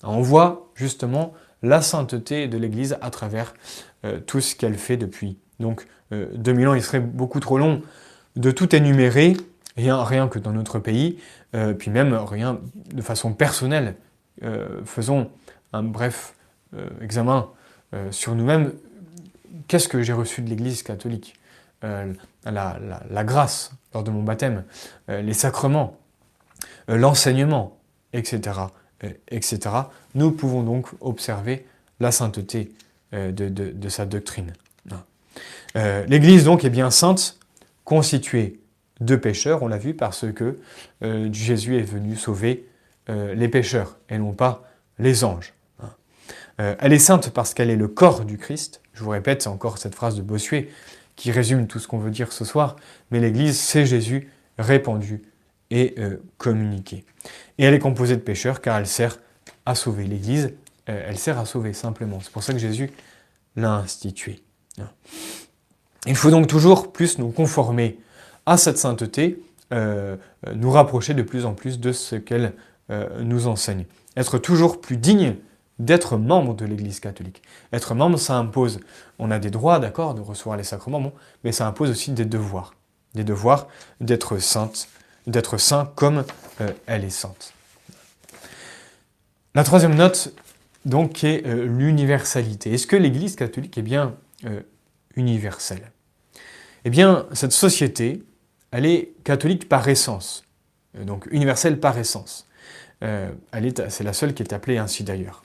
[0.03, 3.53] On voit justement la sainteté de l'Église à travers
[4.05, 5.38] euh, tout ce qu'elle fait depuis.
[5.60, 7.82] Donc 2000 euh, ans, il serait beaucoup trop long
[8.36, 9.36] de tout énumérer,
[9.76, 11.20] rien, rien que dans notre pays,
[11.55, 12.60] euh, puis même rien
[12.93, 13.95] de façon personnelle.
[14.86, 15.30] faisons
[15.74, 16.34] un bref
[17.01, 17.49] examen
[18.12, 18.72] sur nous-mêmes.
[19.68, 21.36] Qu'est-ce que j'ai reçu de l'Église catholique?
[21.82, 24.64] La, grâce lors de mon baptême,
[25.10, 25.97] les sacrements,
[26.88, 27.78] l'enseignement,
[28.14, 28.62] etc.
[29.03, 29.60] Euh, etc.,
[30.16, 31.66] nous pouvons donc observer
[31.99, 32.72] la sainteté
[33.14, 34.53] euh, de, sa doctrine.
[35.76, 37.38] Euh, L'Église donc est bien sainte,
[37.84, 38.60] constituée
[39.01, 40.60] de pécheurs, on l'a vu, parce que
[41.32, 42.66] Jésus est venu sauver
[43.07, 45.53] les pécheurs et non pas les anges.
[46.57, 48.82] elle est sainte parce qu'elle est le corps du Christ.
[48.93, 50.70] Je vous répète, c'est encore cette phrase de Bossuet
[51.16, 52.76] qui résume tout ce qu'on veut dire ce soir,
[53.10, 55.24] mais l'Église, c'est Jésus répandu
[55.72, 55.95] et
[56.38, 57.05] communiqué.
[57.57, 59.18] Et elle est composée de pécheurs car elle sert
[59.66, 60.05] à sauver.
[60.05, 60.53] L'Église,
[60.89, 62.20] euh, elle sert à sauver simplement.
[62.22, 62.91] C'est pour ça que Jésus
[63.55, 64.41] l'a instituée.
[66.05, 67.99] Il faut donc toujours plus nous conformer
[68.45, 69.41] à cette sainteté,
[69.74, 70.16] euh,
[70.55, 72.53] nous rapprocher de plus en plus de ce qu'elle
[72.89, 73.86] euh, nous enseigne.
[74.16, 75.36] Être toujours plus digne
[75.78, 77.41] d'être membre de l'Église catholique.
[77.72, 78.80] Être membre, ça impose,
[79.18, 81.12] on a des droits, d'accord, de recevoir les sacrements,
[81.43, 82.74] mais ça impose aussi des devoirs.
[83.16, 83.68] Des devoirs
[84.01, 84.88] d'être sainte,
[85.28, 86.24] d'être saint comme
[86.62, 87.53] euh, elle est sainte.
[89.55, 90.33] La troisième note,
[90.85, 92.73] donc, est euh, l'universalité.
[92.73, 94.61] Est-ce que l'Église catholique est bien euh,
[95.15, 95.91] universelle?
[96.85, 98.23] Eh bien, cette société,
[98.71, 100.43] elle est catholique par essence,
[100.93, 102.47] donc universelle par essence.
[103.01, 105.43] c'est la seule qui est appelée ainsi d'ailleurs.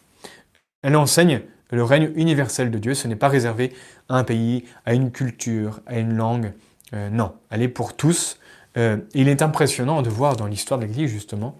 [0.82, 1.40] Elle enseigne
[1.70, 3.72] le règne universel de Dieu, ce n'est pas réservé
[4.09, 6.52] à un pays, à une culture, à une langue.
[6.92, 8.38] non, elle est pour tous,
[8.76, 11.59] euh, il est impressionnant de voir dans l'histoire de l'Église, justement,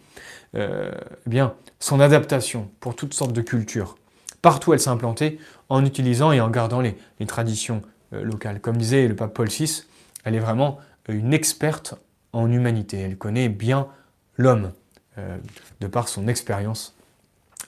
[0.57, 0.91] euh,
[1.27, 3.97] eh bien, son adaptation pour toutes sortes de cultures.
[4.43, 5.39] Partout, elle s'est implantée
[5.69, 6.97] en utilisant et en gardant les,
[7.27, 7.83] traditions
[8.13, 8.61] euh, locales.
[8.61, 9.85] Comme disait le pape Paul VI,
[10.25, 10.79] elle est vraiment
[11.09, 11.95] une experte
[12.33, 12.99] en humanité.
[12.99, 13.89] Elle connaît bien
[14.37, 14.73] l'homme,
[15.81, 16.97] de par son expérience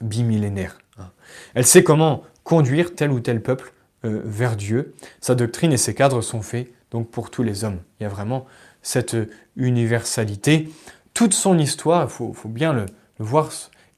[0.01, 0.79] bimillénaire.
[0.99, 1.11] Hein.
[1.55, 3.73] Elle sait comment conduire tel ou tel peuple
[4.05, 4.95] euh, vers Dieu.
[5.21, 7.81] Sa doctrine et ses cadres sont faits donc pour tous les hommes.
[7.99, 8.47] Il y a vraiment
[8.83, 9.17] cette
[9.57, 10.71] universalité.
[11.17, 12.85] Toute son histoire, il faut, bien le,
[13.19, 13.51] voir,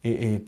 [0.04, 0.40] est,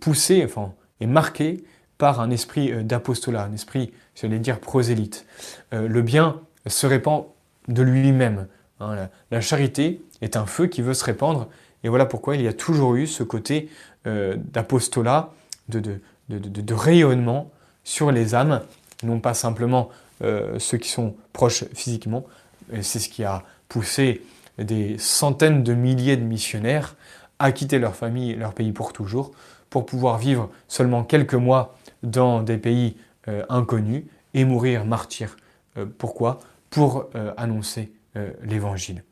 [0.00, 1.62] poussée, enfin, est marquée
[1.98, 5.26] par un esprit euh, d'apostolat, un esprit, j'allais dire, prosélyte.
[5.74, 7.26] Euh, le bien se répand
[7.68, 8.46] de lui-même.
[8.80, 9.10] Hein.
[9.30, 11.48] la, charité est un feu qui veut se répandre,
[11.84, 13.68] et voilà pourquoi il y a toujours eu ce côté
[14.06, 15.34] d'apostolat,
[15.68, 16.00] de,
[16.74, 17.50] rayonnement
[17.84, 18.62] sur les âmes,
[19.02, 19.90] non pas simplement
[20.22, 22.24] euh, ceux qui sont proches physiquement.
[22.80, 24.22] C'est ce qui a poussé
[24.58, 26.96] des centaines de milliers de missionnaires
[27.38, 29.32] à quitter leur famille et leur pays pour toujours,
[29.70, 32.96] pour pouvoir vivre seulement quelques mois dans des pays
[33.28, 34.04] euh, inconnus
[34.34, 35.36] et mourir martyrs.
[35.76, 36.40] Euh, pourquoi?
[36.70, 37.92] Pour annoncer
[38.42, 39.02] l'Évangile.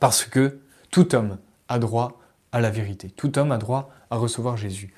[0.00, 0.58] Parce que
[0.90, 2.20] tout homme a droit
[2.52, 3.10] à la vérité.
[3.10, 4.92] Tout homme a droit à recevoir Jésus.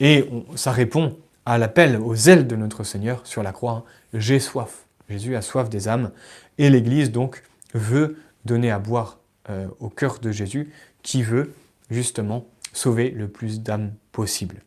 [0.00, 1.16] Et ça répond
[1.46, 3.72] à l'appel, aux ailes de notre Seigneur sur la croix.
[3.72, 3.84] Hein.
[4.12, 4.84] J'ai soif.
[5.08, 6.10] Jésus a soif des âmes.
[6.58, 8.18] Et l'Église, donc, veut
[8.48, 9.18] donner à boire
[9.50, 10.72] euh, au cœur de Jésus,
[11.02, 11.54] qui veut
[11.90, 14.62] justement sauver le plus d'âmes possible.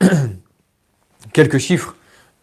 [1.32, 1.96] Quelques chiffres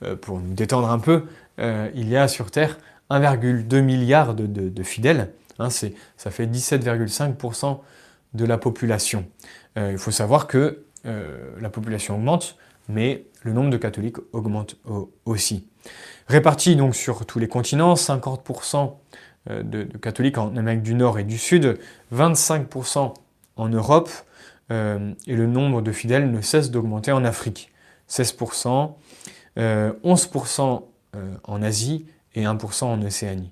[0.03, 1.25] euh, pour nous détendre un peu.
[1.59, 2.77] Euh, il y a sur Terre
[3.09, 5.31] 1,2 milliard de, fidèles.
[5.59, 7.79] Hein, ça fait 17,5%
[8.33, 9.25] de la population.
[9.75, 12.55] il faut savoir que la population augmente,
[12.89, 14.77] mais le nombre de catholiques augmente
[15.25, 15.67] aussi.
[16.27, 18.93] Répartis donc sur tous les continents, 50%
[19.49, 21.79] euh, de, catholiques en Amérique du Nord et du Sud,
[22.13, 23.13] 25%
[23.55, 24.09] en Europe,
[24.71, 27.71] euh, et le nombre de fidèles ne cesse d'augmenter en Afrique.
[28.09, 28.93] 16%,
[29.57, 30.83] 11%
[31.43, 33.51] en Asie et 1% en Océanie.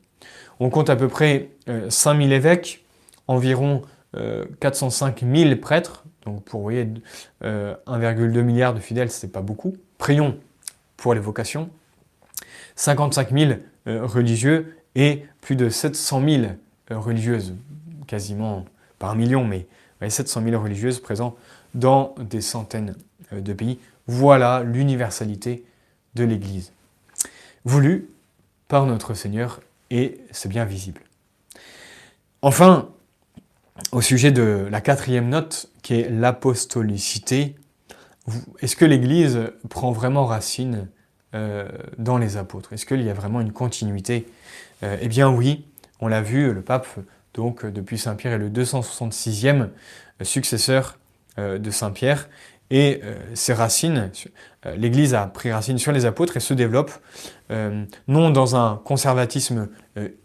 [0.60, 1.50] On compte à peu près
[1.90, 2.84] 5000 évêques,
[3.28, 3.82] environ
[4.60, 7.02] 405 000 prêtres, donc pour vous voyez, 1,2
[7.44, 9.76] euh, milliard de fidèles, ce n'est pas beaucoup.
[9.98, 10.38] Prions
[10.98, 11.70] pour les vocations.
[12.76, 13.52] 55 000
[13.88, 16.44] euh, religieux et plus de 700 000
[16.92, 17.56] euh, religieuses,
[18.08, 18.66] quasiment
[19.00, 19.68] par million, mais
[20.08, 21.38] 700 000 religieuses présentes
[21.74, 22.96] dans des centaines
[23.32, 23.80] de pays.
[24.08, 25.64] Voilà l'universalité
[26.16, 26.74] de l'Église,
[27.66, 28.10] voulue
[28.68, 31.02] par notre Seigneur, et c'est bien visible.
[32.42, 32.90] Enfin,
[33.92, 37.56] au sujet de la quatrième note, qui est l'apostolicité,
[38.60, 40.88] est-ce que l'Église prend vraiment racine
[41.34, 41.68] euh,
[41.98, 42.74] dans les apôtres?
[42.74, 44.28] Est-ce qu'il y a vraiment une continuité?
[44.84, 45.66] Euh, Eh bien oui,
[46.00, 46.88] on l'a vu, le pape,
[47.34, 49.70] donc depuis Saint-Pierre, est le 266e
[50.22, 50.98] successeur
[51.40, 52.30] euh, de Saint-Pierre,
[52.74, 53.02] et
[53.34, 54.12] ses racines,
[54.78, 56.90] l'Église a pris racine sur les apôtres et se développe
[58.08, 59.68] non dans un conservatisme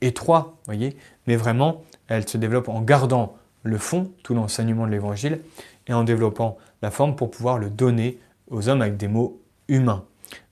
[0.00, 0.96] étroit, voyez,
[1.26, 5.40] mais vraiment, elle se développe en gardant le fond, tout l'enseignement de l'Évangile,
[5.88, 10.04] et en développant la forme pour pouvoir le donner aux hommes avec des mots humains,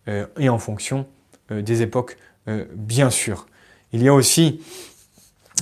[0.09, 1.07] euh, et en fonction
[1.51, 2.17] euh, des époques,
[2.49, 3.47] euh, bien sûr.
[3.93, 4.61] Il y a aussi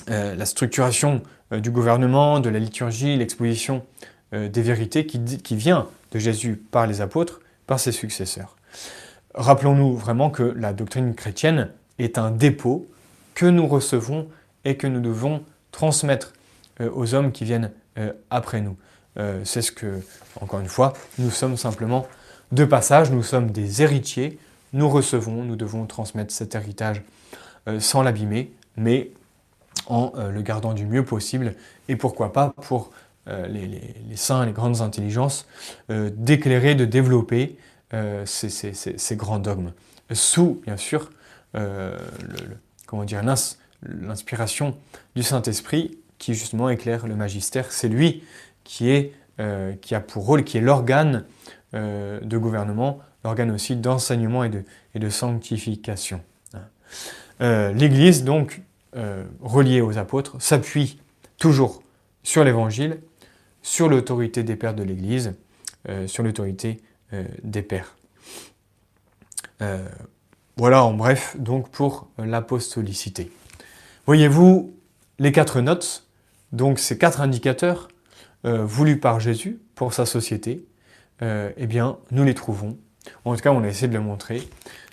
[0.09, 3.85] la structuration du gouvernement, de la liturgie, l'exposition
[4.33, 8.57] des vérités qui, qui vient de Jésus par les apôtres, par ses successeurs.
[9.35, 11.69] Rappelons-nous vraiment que la doctrine chrétienne
[11.99, 12.89] est un dépôt
[13.35, 14.29] que nous recevons
[14.65, 16.33] et que nous devons transmettre
[16.81, 17.71] aux hommes qui viennent
[18.31, 18.79] après nous.
[19.45, 20.01] C'est ce que,
[20.41, 22.09] encore une fois, nous sommes simplement
[22.53, 24.39] de passage, nous sommes des héritiers,
[24.73, 27.03] nous recevons, nous devons transmettre cet héritage
[27.79, 29.11] sans l'abîmer, mais
[29.87, 31.55] en le gardant du mieux possible,
[31.89, 32.91] et pourquoi pas pour
[33.27, 35.47] les, saints, les grandes intelligences,
[35.89, 37.57] d'éclairer, de développer
[38.25, 39.73] ces, grands dogmes,
[40.13, 41.11] sous, bien sûr,
[43.83, 44.77] l'inspiration
[45.15, 47.73] du Saint-Esprit qui justement éclaire le magistère.
[47.73, 48.23] C'est lui
[48.65, 51.25] qui, est, euh, qui a pour rôle, qui est l'organe
[51.75, 56.21] euh, de gouvernement, l'organe aussi d'enseignement et de, sanctification.
[57.41, 58.61] Euh, L'Église, donc,
[59.41, 61.01] reliée aux apôtres, s'appuie
[61.39, 61.83] toujours
[62.23, 63.01] sur l'Évangile,
[63.63, 65.35] sur l'autorité des pères de l'Église,
[66.07, 66.83] sur l'autorité
[67.43, 67.97] des pères.
[70.59, 73.33] voilà en bref donc pour l'apostolicité.
[74.05, 74.75] Voyez-vous
[75.19, 76.05] les quatre notes
[76.53, 77.89] donc ces quatre indicateurs
[78.45, 80.72] euh, voulus par Jésus pour sa société, euh,
[81.23, 82.77] eh bien, nous les trouvons,
[83.25, 84.43] en tout cas on a essayé de le montrer,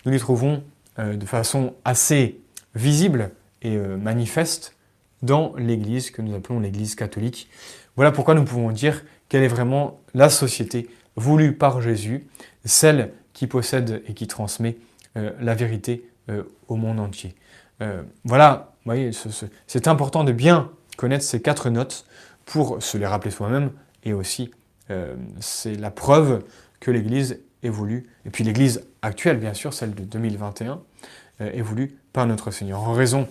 [0.05, 0.63] nous les trouvons
[0.99, 2.39] euh, de façon assez
[2.75, 4.75] visible et manifeste
[5.21, 7.49] dans l'Église que nous appelons l'Église catholique.
[7.97, 12.27] Voilà pourquoi nous pouvons dire quelle est vraiment la société voulue par Jésus,
[12.63, 14.77] celle qui possède et qui transmet
[15.15, 16.09] la vérité
[16.69, 17.35] au monde entier.
[18.23, 19.11] voilà, vous voyez,
[19.67, 22.05] c'est important de bien connaître ces quatre notes
[22.45, 23.71] pour se les rappeler soi-même
[24.03, 24.51] et aussi
[24.91, 26.43] euh, c'est la preuve
[26.79, 30.81] que l'Église évolue, et puis l'Église actuelle, bien sûr, celle de 2021,
[31.41, 33.27] euh, évolue par notre Seigneur, en raison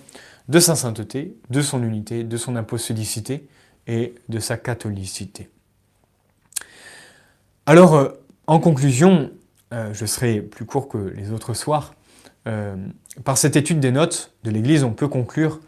[0.48, 3.46] de sa sainteté, de son unité, de son apostolicité
[3.86, 5.48] et de sa catholicité.
[7.66, 8.08] Alors, euh,
[8.46, 9.30] en conclusion,
[9.92, 11.92] je serai plus court que les autres soirs,
[13.24, 15.60] par cette étude des notes de l'Église, on peut conclure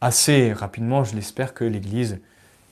[0.00, 2.18] assez rapidement, je l'espère, que l'Église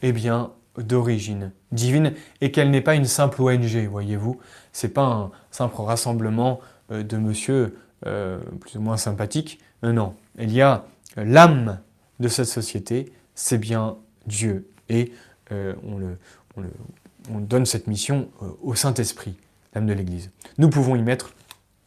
[0.03, 4.39] est bien d'origine divine et qu'elle n'est pas une simple ONG, voyez-vous.
[4.72, 6.61] C'est pas un simple rassemblement
[6.91, 9.59] euh, de monsieur euh, plus ou moins sympathique.
[9.85, 10.85] Euh, non, il y a
[11.16, 11.81] l'âme
[12.20, 13.97] de cette société, c'est bien
[14.27, 14.68] Dieu.
[14.89, 15.12] Et
[15.51, 18.29] on, donne cette mission
[18.62, 19.35] au Saint-Esprit,
[19.74, 20.31] l'âme de l'Église.
[20.59, 21.35] Nous pouvons y mettre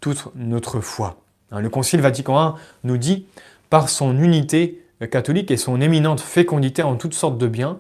[0.01, 1.21] toute notre foi.
[1.51, 3.25] Hein, le Concile Vatican I nous dit,
[3.69, 7.79] par son unité catholique et son éminente fécondité en toutes sortes de biens,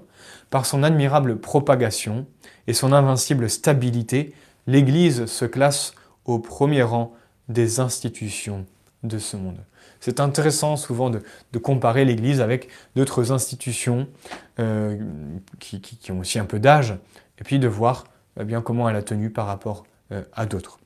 [0.49, 2.25] par son admirable propagation
[2.67, 4.33] et son invincible stabilité,
[4.67, 5.93] l'Église se classe
[6.25, 7.13] au premier rang
[7.47, 8.65] des institutions
[9.03, 9.57] de ce monde.
[9.99, 11.21] C'est intéressant souvent de,
[11.59, 14.07] comparer l'Église avec d'autres institutions
[14.59, 14.97] euh,
[15.59, 16.95] qui, ont aussi un peu d'âge,
[17.39, 18.05] et puis de voir
[18.39, 20.79] eh bien comment elle a tenu par rapport euh, à d'autres.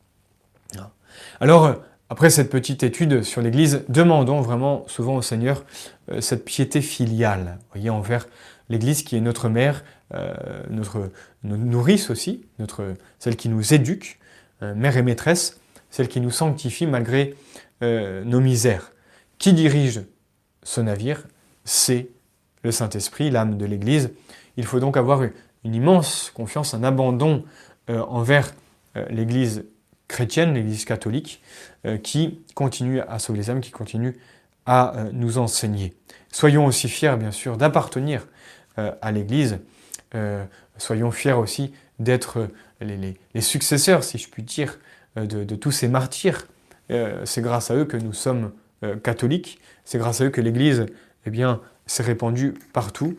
[1.40, 1.76] Alors,
[2.10, 5.64] après cette petite étude sur l'Église, demandons vraiment souvent au Seigneur
[6.12, 8.28] euh, cette piété filiale, voyez, envers
[8.70, 9.84] l'Église qui est notre mère,
[10.14, 10.34] euh,
[10.70, 11.12] notre,
[11.44, 14.20] nourrice aussi, notre, celle qui nous éduque,
[14.62, 15.60] euh, mère et maîtresse,
[15.90, 17.36] celle qui nous sanctifie malgré
[17.82, 18.94] nos misères.
[19.40, 20.04] Qui dirige
[20.64, 21.28] ce navire?
[21.66, 22.08] C'est
[22.64, 24.12] le Saint-Esprit, l'âme de l'Église.
[24.56, 25.22] Il faut donc avoir
[25.66, 27.44] une immense confiance, un abandon
[27.90, 28.54] envers
[29.10, 29.66] l'Église
[30.14, 31.42] chrétienne, l'Église catholique,
[31.86, 34.16] euh, qui continue à sauver les âmes, qui continue
[34.66, 35.94] à euh, nous enseigner.
[36.32, 38.26] Soyons aussi fiers, bien sûr, d'appartenir euh,
[38.78, 39.60] à l'Église.
[40.78, 42.50] soyons fiers aussi d'être
[42.82, 44.80] les, successeurs, si je puis dire,
[45.16, 46.48] de, tous ces martyrs.
[46.90, 48.52] C'est grâce à eux que nous sommes
[49.04, 49.60] catholiques.
[49.86, 50.86] C'est grâce à eux que l'Église
[51.26, 51.32] eh
[51.86, 53.16] s'est répandue partout.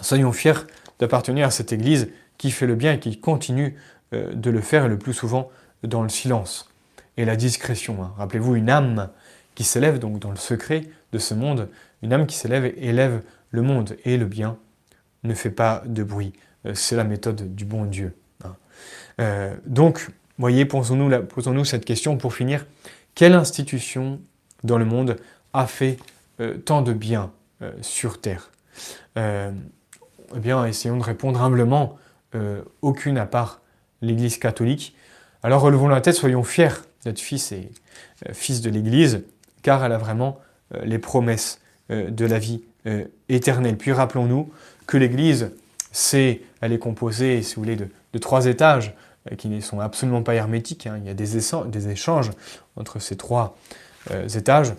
[0.00, 0.66] soyons fiers
[0.98, 2.08] d'appartenir à cette Église
[2.38, 3.76] qui fait le bien et qui continue
[4.12, 5.50] euh, de le faire le plus souvent
[5.82, 6.70] dans le silence
[7.16, 8.02] et la discrétion.
[8.02, 8.12] Hein.
[8.18, 9.08] Rappelez-vous, une âme
[9.54, 10.82] qui s'élève donc dans le secret
[11.12, 11.68] de ce monde,
[12.02, 14.58] une âme qui s'élève élève le monde et le bien
[15.24, 16.32] ne fait pas de bruit.
[16.66, 18.14] Euh, c'est la méthode du bon Dieu.
[18.44, 18.56] Hein.
[19.20, 22.66] Euh, donc, voyez, posons-nous, cette question pour finir.
[23.14, 24.20] Quelle institution
[24.64, 25.16] dans le monde
[25.52, 25.96] a fait
[26.66, 27.32] tant de bien
[27.80, 28.50] sur Terre?
[29.16, 29.50] Eh
[30.34, 31.96] bien, essayons de répondre humblement.
[32.82, 33.62] aucune à part
[34.02, 34.94] l'Église catholique.
[35.42, 37.70] Alors relevons la tête, soyons fiers d'être fils et
[38.26, 39.22] euh, fils de l'Église,
[39.62, 40.40] car elle a vraiment
[40.74, 42.64] euh, les promesses euh, de la vie
[43.28, 43.76] éternelle.
[43.76, 44.50] Puis rappelons-nous
[44.86, 45.50] que l'Église,
[45.92, 48.94] c'est, elle est composée, si vous voulez, de, trois étages
[49.36, 50.86] qui ne sont absolument pas hermétiques.
[50.86, 50.98] Hein.
[51.02, 52.30] Il y a des, échanges
[52.76, 53.56] entre ces trois
[54.34, 54.72] étages.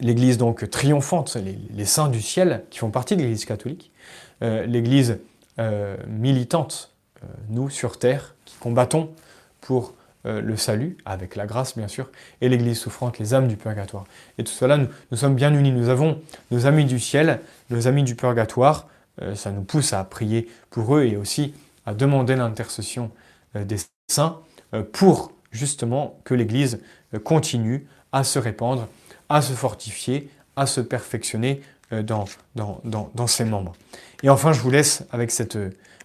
[0.00, 1.36] L'Église donc triomphante,
[1.74, 3.90] les, saints du ciel qui font partie de l'Église catholique.
[4.40, 5.18] L'Église
[6.06, 6.90] militante
[7.22, 9.10] euh, nous sur terre, qui combattons
[9.60, 9.94] pour
[10.26, 12.10] euh, le salut, avec la grâce bien sûr,
[12.40, 14.04] et l'Église souffrante, les âmes du purgatoire.
[14.38, 15.72] Et tout cela, nous, sommes bien unis.
[15.72, 17.40] Nous avons nos amis du ciel,
[17.70, 18.88] nos amis du purgatoire.
[19.22, 21.54] Euh, ça nous pousse à prier pour eux et aussi
[21.86, 23.10] à demander l'intercession
[23.54, 24.38] des saints
[24.92, 26.80] pour justement que l'Église
[27.24, 28.86] continue à se répandre,
[29.28, 32.26] à se fortifier, à se perfectionner dans,
[33.26, 33.72] ses membres.
[34.22, 35.58] Et enfin, je vous laisse avec cette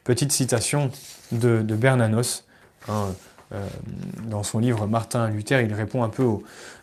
[0.05, 0.91] Petite citation
[1.31, 2.45] de, Bernanos.
[2.87, 3.11] Hein, euh,
[4.23, 6.25] dans son livre Martin Luther, il répond un peu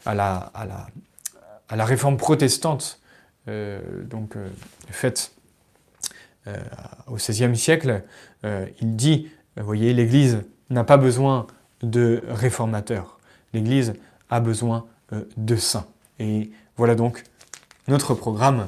[0.04, 3.00] à, la, réforme protestante
[3.48, 4.48] euh, donc, euh,
[4.90, 5.32] faite
[7.06, 8.02] au XVIe siècle.
[8.42, 11.46] il dit, vous voyez, l'Église n'a pas besoin
[11.82, 13.20] de réformateurs.
[13.52, 13.94] L'Église
[14.28, 14.86] a besoin
[15.36, 15.86] de saints.
[16.18, 17.22] Et voilà donc
[17.86, 18.66] notre programme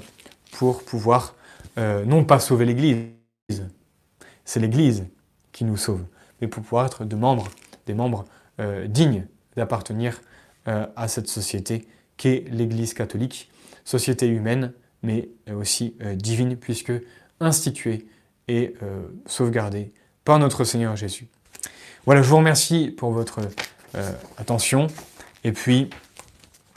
[0.53, 1.35] pour pouvoir
[1.77, 3.09] non pas sauver l'Église,
[4.45, 5.05] c'est l'Église
[5.51, 6.05] qui nous sauve,
[6.41, 7.49] mais pour pouvoir être de membres,
[7.87, 8.25] des membres
[8.61, 9.27] euh, dignes
[9.57, 10.21] d'appartenir
[10.69, 13.51] euh, à cette société qu'est l'Église catholique,
[13.85, 14.73] société humaine,
[15.03, 16.93] mais aussi euh, divine, puisque
[17.41, 18.07] instituée
[18.47, 18.75] et
[19.25, 19.91] sauvegardée
[20.25, 21.29] par notre Seigneur Jésus.
[22.05, 23.41] Voilà, je vous remercie pour votre
[24.37, 24.87] attention,
[25.45, 25.89] et puis,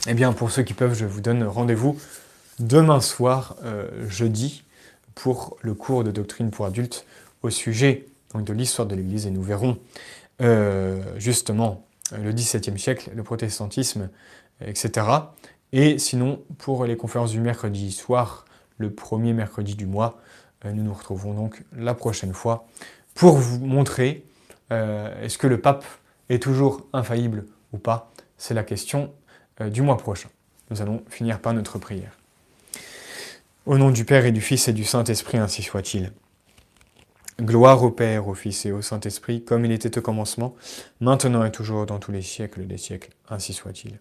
[0.07, 1.99] eh bien, pour ceux qui peuvent, je vous donne rendez-vous
[2.59, 3.57] demain soir,
[4.07, 4.63] jeudi,
[5.13, 7.05] pour le cours de doctrine pour adultes
[7.43, 9.77] au sujet donc, de l'histoire de l'Église et nous verrons
[10.41, 11.85] euh, justement
[12.17, 14.09] le XVIIe siècle, le protestantisme,
[14.61, 15.07] etc.
[15.73, 18.45] Et sinon, pour les conférences du mercredi soir,
[18.77, 20.19] le premier mercredi du mois,
[20.65, 22.67] euh, nous nous retrouvons donc la prochaine fois
[23.15, 24.23] pour vous montrer
[24.71, 25.85] euh, est-ce que le pape
[26.29, 29.11] est toujours infaillible ou pas C'est la question
[29.71, 30.29] du mois prochain.
[30.69, 32.11] Nous allons finir par notre prière.
[33.65, 36.11] Au nom du Père et du Fils et du Saint-Esprit, ainsi soit-il.
[37.39, 40.55] Gloire au Père, au Fils et au Saint-Esprit, comme il était au commencement,
[40.99, 43.99] maintenant et toujours dans tous les siècles des siècles, ainsi soit-il.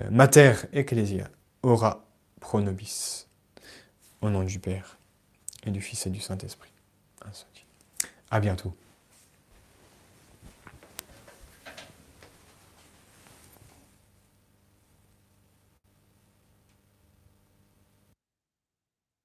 [0.00, 1.28] Euh, Mater Ecclesia,
[1.62, 2.04] ora
[2.40, 3.26] pro nobis.
[4.20, 4.98] Au nom du Père
[5.64, 6.72] et du Fils et du Saint-Esprit.
[7.24, 7.64] Ainsi soit-il.
[8.30, 8.74] À bientôt.